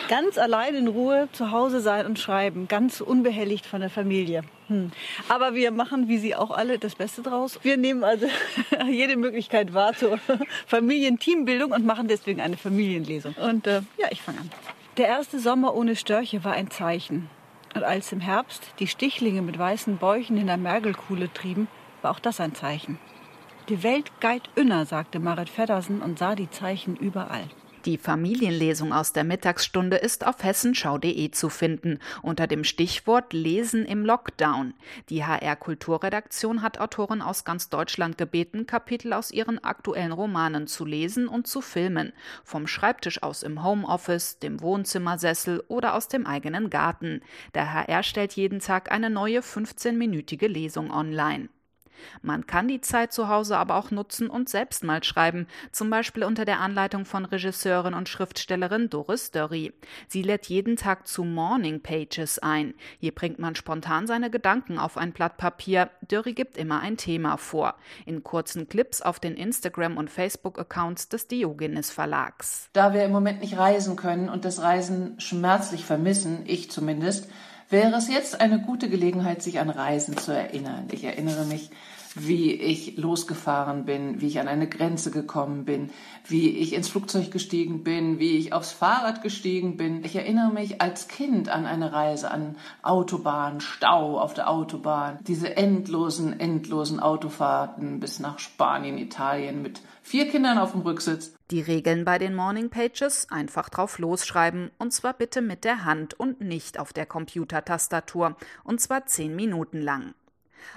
ganz 0.08 0.38
allein 0.38 0.74
in 0.74 0.88
Ruhe 0.88 1.28
zu 1.32 1.50
Hause 1.50 1.80
sein 1.80 2.06
und 2.06 2.18
schreiben, 2.18 2.68
ganz 2.68 3.02
unbehelligt 3.02 3.66
von 3.66 3.80
der 3.80 3.90
Familie. 3.90 4.42
Hm. 4.68 4.90
Aber 5.28 5.54
wir 5.54 5.70
machen, 5.70 6.08
wie 6.08 6.16
Sie 6.16 6.34
auch 6.34 6.50
alle, 6.50 6.78
das 6.78 6.94
Beste 6.94 7.20
draus. 7.20 7.58
Wir 7.62 7.76
nehmen 7.76 8.04
also 8.04 8.26
jede 8.88 9.16
Möglichkeit 9.16 9.74
wahr 9.74 9.92
zur 9.92 10.18
Familienteambildung 10.66 11.72
und 11.72 11.84
machen 11.84 12.08
deswegen 12.08 12.40
eine 12.40 12.56
Familienlesung. 12.56 13.34
Und 13.34 13.66
äh, 13.66 13.82
ja, 13.98 14.06
ich 14.10 14.22
fange 14.22 14.38
an. 14.40 14.50
Der 14.96 15.08
erste 15.08 15.38
Sommer 15.38 15.74
ohne 15.74 15.94
Störche 15.96 16.42
war 16.44 16.52
ein 16.52 16.70
Zeichen. 16.70 17.28
Und 17.74 17.84
als 17.84 18.12
im 18.12 18.20
Herbst 18.20 18.62
die 18.78 18.86
Stichlinge 18.86 19.42
mit 19.42 19.58
weißen 19.58 19.96
Bäuchen 19.96 20.36
in 20.36 20.46
der 20.46 20.58
Mergelkuhle 20.58 21.32
trieben, 21.32 21.68
war 22.02 22.10
auch 22.10 22.20
das 22.20 22.40
ein 22.40 22.54
Zeichen. 22.54 22.98
Die 23.68 23.82
Welt 23.82 24.10
geit 24.20 24.50
inner, 24.56 24.86
sagte 24.86 25.20
Marit 25.20 25.48
Feddersen 25.48 26.02
und 26.02 26.18
sah 26.18 26.34
die 26.34 26.50
Zeichen 26.50 26.96
überall. 26.96 27.48
Die 27.84 27.98
Familienlesung 27.98 28.92
aus 28.92 29.12
der 29.12 29.24
Mittagsstunde 29.24 29.96
ist 29.96 30.24
auf 30.24 30.44
hessenschau.de 30.44 31.32
zu 31.32 31.48
finden 31.48 31.98
unter 32.22 32.46
dem 32.46 32.62
Stichwort 32.62 33.32
Lesen 33.32 33.84
im 33.84 34.04
Lockdown. 34.04 34.74
Die 35.08 35.24
HR 35.24 35.56
Kulturredaktion 35.56 36.62
hat 36.62 36.78
Autoren 36.78 37.20
aus 37.22 37.44
ganz 37.44 37.70
Deutschland 37.70 38.18
gebeten, 38.18 38.66
Kapitel 38.66 39.12
aus 39.12 39.32
ihren 39.32 39.62
aktuellen 39.64 40.12
Romanen 40.12 40.68
zu 40.68 40.84
lesen 40.84 41.26
und 41.26 41.48
zu 41.48 41.60
filmen. 41.60 42.12
Vom 42.44 42.68
Schreibtisch 42.68 43.20
aus 43.24 43.42
im 43.42 43.64
Homeoffice, 43.64 44.38
dem 44.38 44.60
Wohnzimmersessel 44.60 45.64
oder 45.66 45.94
aus 45.94 46.06
dem 46.06 46.24
eigenen 46.24 46.70
Garten. 46.70 47.20
Der 47.54 47.74
HR 47.74 48.04
stellt 48.04 48.34
jeden 48.34 48.60
Tag 48.60 48.92
eine 48.92 49.10
neue 49.10 49.40
15-minütige 49.40 50.46
Lesung 50.46 50.92
online. 50.92 51.48
Man 52.22 52.46
kann 52.46 52.68
die 52.68 52.80
Zeit 52.80 53.12
zu 53.12 53.28
Hause 53.28 53.56
aber 53.56 53.76
auch 53.76 53.90
nutzen 53.90 54.28
und 54.28 54.48
selbst 54.48 54.84
mal 54.84 55.02
schreiben, 55.04 55.46
zum 55.70 55.90
Beispiel 55.90 56.24
unter 56.24 56.44
der 56.44 56.60
Anleitung 56.60 57.04
von 57.04 57.24
Regisseurin 57.24 57.94
und 57.94 58.08
Schriftstellerin 58.08 58.90
Doris 58.90 59.30
Dörri. 59.30 59.72
Sie 60.08 60.22
lädt 60.22 60.46
jeden 60.46 60.76
Tag 60.76 61.06
zu 61.06 61.24
Morning 61.24 61.80
Pages 61.80 62.38
ein. 62.38 62.74
Hier 62.98 63.14
bringt 63.14 63.38
man 63.38 63.54
spontan 63.54 64.06
seine 64.06 64.30
Gedanken 64.30 64.78
auf 64.78 64.96
ein 64.96 65.12
Blatt 65.12 65.36
Papier. 65.36 65.90
Dörri 66.08 66.32
gibt 66.32 66.56
immer 66.56 66.80
ein 66.80 66.96
Thema 66.96 67.36
vor. 67.36 67.74
In 68.06 68.22
kurzen 68.22 68.68
Clips 68.68 69.02
auf 69.02 69.20
den 69.20 69.36
Instagram- 69.36 69.96
und 69.96 70.10
Facebook-Accounts 70.10 71.08
des 71.08 71.28
Diogenes 71.28 71.90
Verlags. 71.90 72.68
Da 72.72 72.92
wir 72.92 73.04
im 73.04 73.12
Moment 73.12 73.40
nicht 73.40 73.56
reisen 73.56 73.96
können 73.96 74.28
und 74.28 74.44
das 74.44 74.60
Reisen 74.60 75.18
schmerzlich 75.20 75.84
vermissen, 75.84 76.44
ich 76.46 76.70
zumindest, 76.70 77.28
wäre 77.72 77.96
es 77.96 78.08
jetzt 78.08 78.40
eine 78.40 78.60
gute 78.60 78.88
Gelegenheit, 78.88 79.42
sich 79.42 79.58
an 79.58 79.70
Reisen 79.70 80.16
zu 80.16 80.32
erinnern. 80.32 80.88
Ich 80.92 81.04
erinnere 81.04 81.44
mich 81.44 81.70
wie 82.14 82.52
ich 82.52 82.96
losgefahren 82.96 83.84
bin, 83.84 84.20
wie 84.20 84.26
ich 84.26 84.40
an 84.40 84.48
eine 84.48 84.68
Grenze 84.68 85.10
gekommen 85.10 85.64
bin, 85.64 85.90
wie 86.26 86.50
ich 86.50 86.74
ins 86.74 86.88
Flugzeug 86.88 87.30
gestiegen 87.30 87.82
bin, 87.84 88.18
wie 88.18 88.36
ich 88.36 88.52
aufs 88.52 88.72
Fahrrad 88.72 89.22
gestiegen 89.22 89.76
bin. 89.76 90.04
Ich 90.04 90.16
erinnere 90.16 90.52
mich 90.52 90.80
als 90.80 91.08
Kind 91.08 91.48
an 91.48 91.66
eine 91.66 91.92
Reise, 91.92 92.30
an 92.30 92.56
Autobahn, 92.82 93.60
Stau 93.60 94.18
auf 94.18 94.34
der 94.34 94.48
Autobahn, 94.50 95.18
diese 95.26 95.56
endlosen, 95.56 96.38
endlosen 96.38 97.00
Autofahrten 97.00 98.00
bis 98.00 98.18
nach 98.18 98.38
Spanien, 98.38 98.98
Italien 98.98 99.62
mit 99.62 99.80
vier 100.02 100.28
Kindern 100.28 100.58
auf 100.58 100.72
dem 100.72 100.82
Rücksitz. 100.82 101.34
Die 101.50 101.60
Regeln 101.60 102.04
bei 102.04 102.18
den 102.18 102.34
Morning 102.34 102.70
Pages 102.70 103.28
einfach 103.30 103.68
drauf 103.68 103.98
losschreiben 103.98 104.70
und 104.78 104.92
zwar 104.92 105.12
bitte 105.14 105.42
mit 105.42 105.64
der 105.64 105.84
Hand 105.84 106.18
und 106.18 106.40
nicht 106.40 106.78
auf 106.78 106.92
der 106.92 107.06
Computertastatur 107.06 108.36
und 108.64 108.80
zwar 108.80 109.06
zehn 109.06 109.36
Minuten 109.36 109.80
lang. 109.80 110.14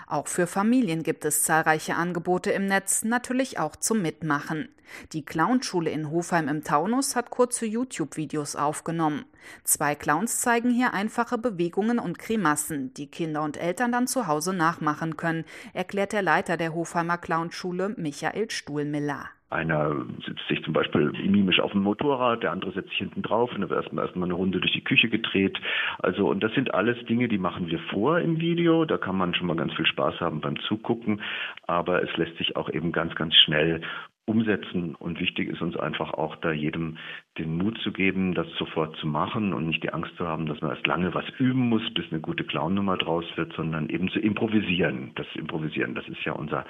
Auch 0.08 0.28
für 0.28 0.48
Familien 0.48 1.04
gibt 1.04 1.26
es 1.26 1.44
zahlreiche 1.44 1.96
Angebote 1.96 2.52
im 2.52 2.66
Netz, 2.66 3.04
natürlich 3.04 3.60
auch 3.60 3.76
zum 3.76 4.02
Mitmachen. 4.02 4.70
Die 5.14 5.26
Clownschule 5.26 5.90
in 5.90 6.10
Hofheim 6.12 6.48
im 6.48 6.64
Taunus 6.64 7.16
hat 7.16 7.30
kurze 7.30 7.66
YouTube-Videos 7.66 8.56
aufgenommen. 8.56 9.26
Zwei 9.64 9.96
Clowns 9.96 10.40
zeigen 10.42 10.70
hier 10.70 10.94
einfache 10.94 11.38
Bewegungen 11.38 12.00
und 12.00 12.20
Grimassen, 12.20 12.94
die 12.94 13.08
Kinder 13.08 13.44
und 13.44 13.58
Eltern 13.58 13.92
dann 13.92 14.08
zu 14.08 14.28
Hause 14.28 14.54
nachmachen 14.54 15.18
können, 15.18 15.46
erklärt 15.74 16.14
der 16.14 16.22
Leiter 16.22 16.58
der 16.58 16.74
Hofheimer 16.74 17.18
Clownschule 17.18 17.90
Michael 17.98 18.50
Stuhlmiller. 18.52 19.30
Einer 19.50 20.06
sitzt 20.26 20.48
sich 20.48 20.64
zum 20.64 20.74
Beispiel 20.74 21.12
mimisch 21.12 21.60
auf 21.60 21.72
dem 21.72 21.84
Motorrad, 21.84 22.42
der 22.42 22.52
andere 22.52 22.72
setzt 22.72 22.90
sich 22.90 22.98
hinten 22.98 23.22
drauf 23.22 23.52
und 23.52 23.62
dann 23.62 23.70
wird 23.70 23.84
erstmal 23.84 24.06
erstmal 24.06 24.28
eine 24.28 24.34
Runde 24.34 24.60
durch 24.60 24.74
die 24.74 24.84
Küche 24.84 25.08
gedreht. 25.08 25.60
Also, 26.00 26.28
und 26.28 26.42
das 26.42 26.54
sind 26.54 26.74
alles 26.74 26.98
Dinge, 27.06 27.28
die 27.28 27.38
machen 27.38 27.68
wir 27.68 27.80
vor 27.92 28.20
im 28.20 28.40
Video. 28.40 28.86
Da 28.86 28.98
kann 28.98 29.18
man 29.18 29.36
schon 29.36 29.48
mal 29.48 29.56
ganz 29.56 29.74
viel 29.74 29.86
Spaß 29.86 30.20
haben 30.20 30.42
beim 30.42 30.60
Zugucken. 30.62 31.22
Aber 31.68 32.02
es 32.04 32.16
lässt 32.18 32.38
sich 32.38 32.56
auch 32.56 32.70
eben 32.70 32.92
ganz, 32.92 33.14
ganz 33.16 33.36
schnell 33.36 33.82
umsetzen. 34.26 34.96
Und 34.96 35.20
wichtig 35.20 35.50
ist 35.50 35.62
uns 35.62 35.78
einfach 35.78 36.14
auch 36.14 36.36
da 36.38 36.52
jedem 36.52 36.98
den 37.38 37.58
Mut 37.58 37.78
zu 37.84 37.92
geben, 37.92 38.34
das 38.34 38.48
sofort 38.58 38.96
zu 38.98 39.08
machen 39.08 39.54
und 39.54 39.68
nicht 39.68 39.84
die 39.84 39.92
Angst 39.92 40.12
zu 40.18 40.26
haben, 40.26 40.46
dass 40.46 40.62
man 40.62 40.72
erst 40.72 40.88
lange 40.88 41.14
was 41.14 41.26
üben 41.38 41.68
muss, 41.68 41.82
bis 41.94 42.06
eine 42.10 42.22
gute 42.22 42.46
Clownnummer 42.46 42.98
draus 42.98 43.26
wird, 43.36 43.52
sondern 43.54 43.90
eben 43.90 44.10
zu 44.10 44.20
improvisieren. 44.20 45.12
Das 45.16 45.28
Improvisieren, 45.36 45.96
das 45.96 46.08
ist 46.08 46.24
ja 46.24 46.32
unser, 46.32 46.66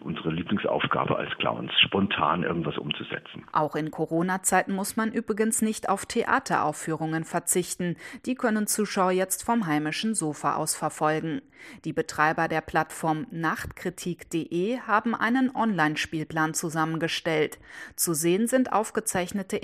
unsere 0.00 0.30
Lieblingsaufgabe 0.30 1.16
als 1.16 1.30
Clowns, 1.36 1.70
spontan 1.80 2.44
irgendwas 2.44 2.78
umzusetzen. 2.78 3.44
Auch 3.52 3.76
in 3.76 3.90
Corona-Zeiten 3.90 4.74
muss 4.74 4.96
man 4.96 5.12
übrigens 5.12 5.60
nicht 5.60 5.88
auf 5.88 6.06
Theateraufführungen 6.06 7.24
verzichten. 7.24 7.96
Die 8.24 8.36
können 8.36 8.66
Zuschauer 8.66 9.12
jetzt 9.12 9.44
vom 9.44 9.66
heimischen 9.66 10.14
Sofa 10.14 10.56
aus 10.56 10.74
verfolgen. 10.74 11.42
Die 11.84 11.92
Betreiber 11.92 12.48
der 12.48 12.60
Plattform 12.60 13.26
Nachtkritik.de 13.30 14.78
haben 14.80 15.14
einen 15.14 15.54
Online-Spielplan 15.54 16.54
zusammengestellt. 16.54 17.58
Zu 17.96 18.14
sehen 18.14 18.46
sind 18.46 18.72
aufgezeichnete 18.72 19.56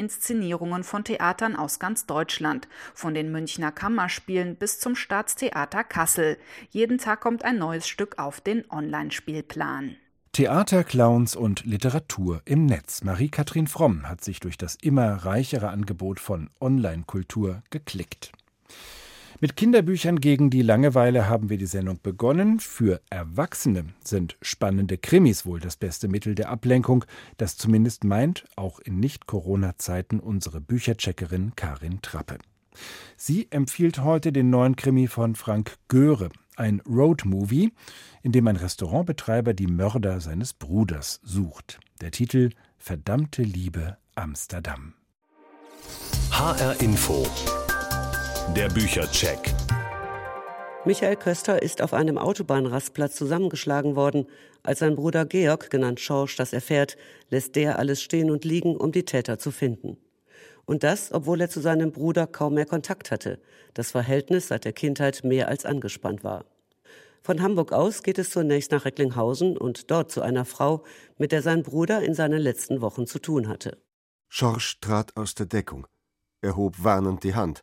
Inszenierungen 0.42 0.82
von 0.82 1.04
Theatern 1.04 1.54
aus 1.54 1.78
ganz 1.78 2.04
Deutschland, 2.06 2.66
von 2.94 3.14
den 3.14 3.30
Münchner 3.30 3.70
Kammerspielen 3.70 4.56
bis 4.56 4.80
zum 4.80 4.96
Staatstheater 4.96 5.84
Kassel. 5.84 6.36
Jeden 6.70 6.98
Tag 6.98 7.20
kommt 7.20 7.44
ein 7.44 7.58
neues 7.58 7.86
Stück 7.86 8.18
auf 8.18 8.40
den 8.40 8.68
Online-Spielplan. 8.68 9.94
Theater, 10.32 10.82
Clowns 10.82 11.36
und 11.36 11.64
Literatur 11.64 12.42
im 12.44 12.66
Netz. 12.66 13.04
Marie-Kathrin 13.04 13.68
Fromm 13.68 14.08
hat 14.08 14.24
sich 14.24 14.40
durch 14.40 14.58
das 14.58 14.74
immer 14.74 15.24
reichere 15.24 15.68
Angebot 15.68 16.18
von 16.18 16.50
Online-Kultur 16.60 17.62
geklickt. 17.70 18.32
Mit 19.42 19.56
Kinderbüchern 19.56 20.20
gegen 20.20 20.50
die 20.50 20.62
Langeweile 20.62 21.28
haben 21.28 21.50
wir 21.50 21.58
die 21.58 21.66
Sendung 21.66 21.98
begonnen. 22.00 22.60
Für 22.60 23.00
Erwachsene 23.10 23.86
sind 24.04 24.36
spannende 24.40 24.98
Krimis 24.98 25.44
wohl 25.44 25.58
das 25.58 25.74
beste 25.74 26.06
Mittel 26.06 26.36
der 26.36 26.48
Ablenkung. 26.48 27.04
Das 27.38 27.56
zumindest 27.56 28.04
meint 28.04 28.44
auch 28.54 28.78
in 28.78 29.00
Nicht-Corona-Zeiten 29.00 30.20
unsere 30.20 30.60
Büchercheckerin 30.60 31.54
Karin 31.56 32.00
Trappe. 32.02 32.38
Sie 33.16 33.48
empfiehlt 33.50 33.98
heute 34.04 34.32
den 34.32 34.48
neuen 34.48 34.76
Krimi 34.76 35.08
von 35.08 35.34
Frank 35.34 35.74
Göre, 35.88 36.28
ein 36.54 36.80
Roadmovie, 36.88 37.72
in 38.22 38.30
dem 38.30 38.46
ein 38.46 38.54
Restaurantbetreiber 38.54 39.54
die 39.54 39.66
Mörder 39.66 40.20
seines 40.20 40.52
Bruders 40.52 41.20
sucht. 41.24 41.80
Der 42.00 42.12
Titel 42.12 42.50
Verdammte 42.78 43.42
Liebe 43.42 43.96
Amsterdam. 44.14 44.94
HR 46.30 46.80
Info 46.80 47.26
der 48.50 48.68
Büchercheck. 48.68 49.54
Michael 50.84 51.16
Köster 51.16 51.62
ist 51.62 51.80
auf 51.80 51.94
einem 51.94 52.18
Autobahnrastplatz 52.18 53.14
zusammengeschlagen 53.14 53.96
worden. 53.96 54.26
Als 54.62 54.80
sein 54.80 54.96
Bruder 54.96 55.24
Georg, 55.24 55.70
genannt 55.70 56.00
Schorsch, 56.00 56.36
das 56.36 56.52
erfährt, 56.52 56.96
lässt 57.30 57.56
der 57.56 57.78
alles 57.78 58.02
stehen 58.02 58.30
und 58.30 58.44
liegen, 58.44 58.76
um 58.76 58.92
die 58.92 59.04
Täter 59.04 59.38
zu 59.38 59.52
finden. 59.52 59.96
Und 60.66 60.82
das, 60.82 61.12
obwohl 61.12 61.40
er 61.40 61.48
zu 61.48 61.60
seinem 61.60 61.92
Bruder 61.92 62.26
kaum 62.26 62.54
mehr 62.54 62.66
Kontakt 62.66 63.10
hatte. 63.10 63.40
Das 63.74 63.92
Verhältnis 63.92 64.48
seit 64.48 64.64
der 64.64 64.72
Kindheit 64.72 65.24
mehr 65.24 65.48
als 65.48 65.64
angespannt 65.64 66.22
war. 66.22 66.44
Von 67.22 67.40
Hamburg 67.40 67.72
aus 67.72 68.02
geht 68.02 68.18
es 68.18 68.30
zunächst 68.30 68.72
nach 68.72 68.84
Recklinghausen 68.84 69.56
und 69.56 69.90
dort 69.90 70.10
zu 70.10 70.20
einer 70.20 70.44
Frau, 70.44 70.84
mit 71.16 71.32
der 71.32 71.42
sein 71.42 71.62
Bruder 71.62 72.02
in 72.02 72.14
seinen 72.14 72.40
letzten 72.40 72.80
Wochen 72.80 73.06
zu 73.06 73.18
tun 73.18 73.48
hatte. 73.48 73.78
Schorsch 74.28 74.80
trat 74.80 75.16
aus 75.16 75.34
der 75.34 75.46
Deckung. 75.46 75.86
Er 76.40 76.56
hob 76.56 76.82
warnend 76.82 77.22
die 77.22 77.34
Hand. 77.34 77.62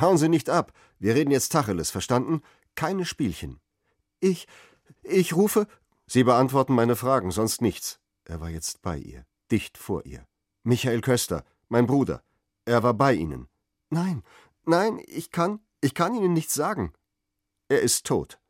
Hauen 0.00 0.18
Sie 0.18 0.28
nicht 0.28 0.50
ab. 0.50 0.72
Wir 0.98 1.14
reden 1.14 1.30
jetzt 1.30 1.52
Tacheles, 1.52 1.90
verstanden? 1.90 2.42
Keine 2.74 3.04
Spielchen. 3.04 3.60
Ich. 4.20 4.46
Ich 5.02 5.34
rufe. 5.34 5.66
Sie 6.06 6.24
beantworten 6.24 6.74
meine 6.74 6.96
Fragen, 6.96 7.30
sonst 7.30 7.62
nichts. 7.62 7.98
Er 8.24 8.40
war 8.40 8.50
jetzt 8.50 8.82
bei 8.82 8.98
ihr, 8.98 9.24
dicht 9.50 9.78
vor 9.78 10.04
ihr. 10.04 10.26
Michael 10.62 11.00
Köster, 11.00 11.44
mein 11.68 11.86
Bruder. 11.86 12.22
Er 12.64 12.82
war 12.82 12.94
bei 12.94 13.14
Ihnen. 13.14 13.48
Nein, 13.90 14.22
nein, 14.64 15.00
ich 15.06 15.30
kann. 15.30 15.60
Ich 15.80 15.94
kann 15.94 16.14
Ihnen 16.14 16.32
nichts 16.32 16.54
sagen. 16.54 16.92
Er 17.68 17.80
ist 17.80 18.06
tot, 18.06 18.40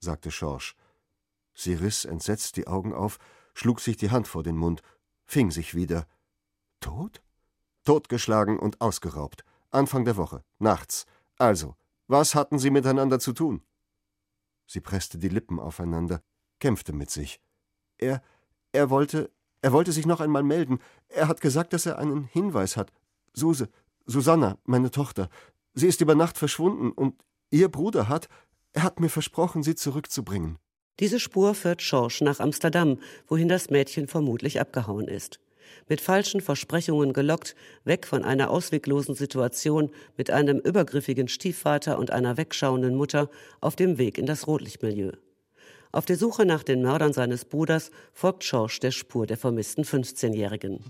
sagte 0.00 0.30
Schorsch. 0.30 0.76
Sie 1.54 1.74
riss 1.74 2.04
entsetzt 2.04 2.56
die 2.56 2.66
Augen 2.66 2.94
auf, 2.94 3.18
schlug 3.54 3.80
sich 3.80 3.96
die 3.96 4.10
Hand 4.10 4.28
vor 4.28 4.42
den 4.42 4.56
Mund, 4.56 4.82
fing 5.26 5.50
sich 5.50 5.74
wieder. 5.74 6.06
Tot? 6.80 7.22
Totgeschlagen 7.84 8.58
und 8.58 8.80
ausgeraubt. 8.80 9.44
Anfang 9.76 10.04
der 10.04 10.16
Woche, 10.16 10.42
nachts. 10.58 11.04
Also, 11.38 11.76
was 12.08 12.34
hatten 12.34 12.58
Sie 12.58 12.70
miteinander 12.70 13.18
zu 13.18 13.32
tun? 13.32 13.62
Sie 14.66 14.80
presste 14.80 15.18
die 15.18 15.28
Lippen 15.28 15.60
aufeinander, 15.60 16.22
kämpfte 16.60 16.92
mit 16.92 17.10
sich. 17.10 17.40
Er, 17.98 18.22
er 18.72 18.90
wollte, 18.90 19.30
er 19.60 19.72
wollte 19.72 19.92
sich 19.92 20.06
noch 20.06 20.20
einmal 20.20 20.42
melden. 20.42 20.78
Er 21.08 21.28
hat 21.28 21.40
gesagt, 21.40 21.72
dass 21.72 21.86
er 21.86 21.98
einen 21.98 22.24
Hinweis 22.24 22.76
hat. 22.76 22.90
Suse, 23.34 23.68
Susanna, 24.06 24.58
meine 24.64 24.90
Tochter. 24.90 25.28
Sie 25.74 25.86
ist 25.86 26.00
über 26.00 26.14
Nacht 26.14 26.38
verschwunden 26.38 26.90
und 26.90 27.22
ihr 27.50 27.68
Bruder 27.68 28.08
hat, 28.08 28.28
er 28.72 28.82
hat 28.82 28.98
mir 28.98 29.10
versprochen, 29.10 29.62
sie 29.62 29.74
zurückzubringen. 29.74 30.58
Diese 31.00 31.20
Spur 31.20 31.54
führt 31.54 31.82
Schorsch 31.82 32.22
nach 32.22 32.40
Amsterdam, 32.40 32.98
wohin 33.26 33.48
das 33.48 33.68
Mädchen 33.68 34.08
vermutlich 34.08 34.58
abgehauen 34.58 35.06
ist 35.06 35.38
mit 35.88 36.00
falschen 36.00 36.40
Versprechungen 36.40 37.12
gelockt, 37.12 37.54
weg 37.84 38.06
von 38.06 38.24
einer 38.24 38.50
ausweglosen 38.50 39.14
Situation 39.14 39.90
mit 40.16 40.30
einem 40.30 40.58
übergriffigen 40.58 41.28
Stiefvater 41.28 41.98
und 41.98 42.10
einer 42.10 42.36
wegschauenden 42.36 42.94
Mutter 42.94 43.30
auf 43.60 43.76
dem 43.76 43.98
Weg 43.98 44.18
in 44.18 44.26
das 44.26 44.46
Rotlichtmilieu. 44.46 45.12
Auf 45.92 46.04
der 46.04 46.16
Suche 46.16 46.44
nach 46.44 46.62
den 46.62 46.82
Mördern 46.82 47.12
seines 47.12 47.44
Bruders 47.44 47.90
folgt 48.12 48.44
Schorsch 48.44 48.80
der 48.80 48.90
Spur 48.90 49.26
der 49.26 49.38
vermissten 49.38 49.84
15-Jährigen. 49.84 50.80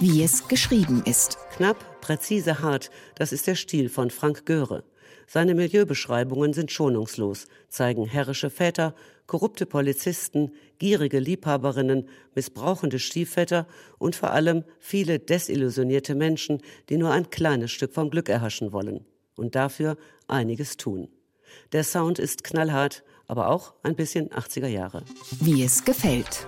Wie 0.00 0.24
es 0.24 0.48
geschrieben 0.48 1.02
ist. 1.04 1.38
Knapp, 1.56 2.00
präzise, 2.00 2.60
hart, 2.60 2.90
das 3.14 3.32
ist 3.32 3.46
der 3.46 3.54
Stil 3.54 3.88
von 3.88 4.10
Frank 4.10 4.44
Göre. 4.44 4.82
Seine 5.26 5.54
Milieubeschreibungen 5.54 6.52
sind 6.52 6.70
schonungslos, 6.70 7.46
zeigen 7.68 8.06
herrische 8.06 8.48
Väter, 8.50 8.94
korrupte 9.26 9.66
Polizisten, 9.66 10.52
gierige 10.78 11.18
Liebhaberinnen, 11.18 12.08
missbrauchende 12.34 12.98
Stiefväter 12.98 13.66
und 13.98 14.14
vor 14.14 14.30
allem 14.30 14.64
viele 14.78 15.18
desillusionierte 15.18 16.14
Menschen, 16.14 16.62
die 16.88 16.96
nur 16.96 17.10
ein 17.10 17.30
kleines 17.30 17.72
Stück 17.72 17.92
vom 17.92 18.10
Glück 18.10 18.28
erhaschen 18.28 18.72
wollen 18.72 19.04
und 19.34 19.54
dafür 19.54 19.96
einiges 20.28 20.76
tun. 20.76 21.08
Der 21.72 21.84
Sound 21.84 22.18
ist 22.18 22.44
knallhart, 22.44 23.02
aber 23.26 23.48
auch 23.48 23.74
ein 23.82 23.96
bisschen 23.96 24.28
80er 24.30 24.68
Jahre. 24.68 25.02
Wie 25.40 25.64
es 25.64 25.84
gefällt. 25.84 26.46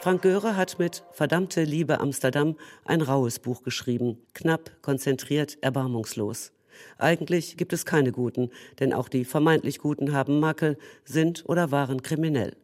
Frank 0.00 0.22
Göre 0.22 0.56
hat 0.56 0.78
mit 0.78 1.04
Verdammte 1.12 1.62
Liebe 1.62 2.00
Amsterdam 2.00 2.56
ein 2.84 3.02
raues 3.02 3.38
Buch 3.38 3.62
geschrieben, 3.62 4.18
knapp, 4.32 4.70
konzentriert, 4.82 5.58
erbarmungslos. 5.60 6.52
Eigentlich 6.98 7.56
gibt 7.56 7.72
es 7.72 7.84
keine 7.84 8.12
Guten, 8.12 8.50
denn 8.78 8.92
auch 8.92 9.08
die 9.08 9.24
vermeintlich 9.24 9.78
Guten 9.78 10.12
haben 10.12 10.40
Makel, 10.40 10.78
sind 11.04 11.44
oder 11.46 11.70
waren 11.70 12.02
kriminell. 12.02 12.56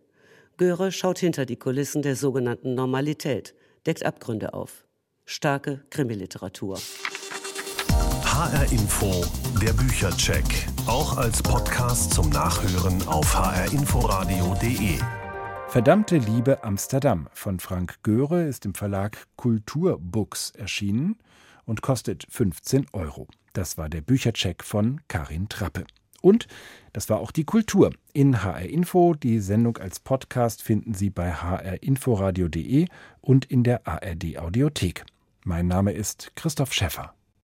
Göre 0.56 0.92
schaut 0.92 1.18
hinter 1.18 1.46
die 1.46 1.56
Kulissen 1.56 2.02
der 2.02 2.16
sogenannten 2.16 2.74
Normalität, 2.74 3.54
deckt 3.86 4.04
Abgründe 4.04 4.54
auf. 4.54 4.84
Starke 5.24 5.84
Krimiliteratur. 5.90 6.78
HR 8.24 8.70
Info, 8.70 9.24
der 9.62 9.72
Büchercheck. 9.72 10.44
Auch 10.86 11.16
als 11.16 11.42
Podcast 11.42 12.14
zum 12.14 12.28
Nachhören 12.30 13.02
auf 13.08 13.34
hrinforadio.de. 13.34 14.98
Verdammte 15.68 16.18
Liebe 16.18 16.62
Amsterdam 16.62 17.28
von 17.32 17.58
Frank 17.60 18.02
Göre 18.02 18.44
ist 18.44 18.64
im 18.64 18.74
Verlag 18.74 19.26
Kulturbooks 19.36 20.50
erschienen 20.50 21.18
und 21.66 21.82
kostet 21.82 22.24
15 22.30 22.86
Euro. 22.92 23.28
Das 23.52 23.76
war 23.76 23.90
der 23.90 24.00
Büchercheck 24.00 24.64
von 24.64 25.02
Karin 25.08 25.48
Trappe. 25.48 25.84
Und 26.22 26.46
das 26.92 27.10
war 27.10 27.20
auch 27.20 27.30
die 27.30 27.44
Kultur 27.44 27.92
in 28.12 28.42
HR 28.42 28.62
Info. 28.62 29.14
Die 29.14 29.40
Sendung 29.40 29.76
als 29.76 30.00
Podcast 30.00 30.62
finden 30.62 30.94
Sie 30.94 31.10
bei 31.10 31.32
hrinforadio.de 31.32 32.86
und 33.20 33.44
in 33.44 33.62
der 33.62 33.86
ARD 33.86 34.38
Audiothek. 34.38 35.04
Mein 35.44 35.66
Name 35.66 35.92
ist 35.92 36.32
Christoph 36.34 36.72
Schäffer. 36.72 37.15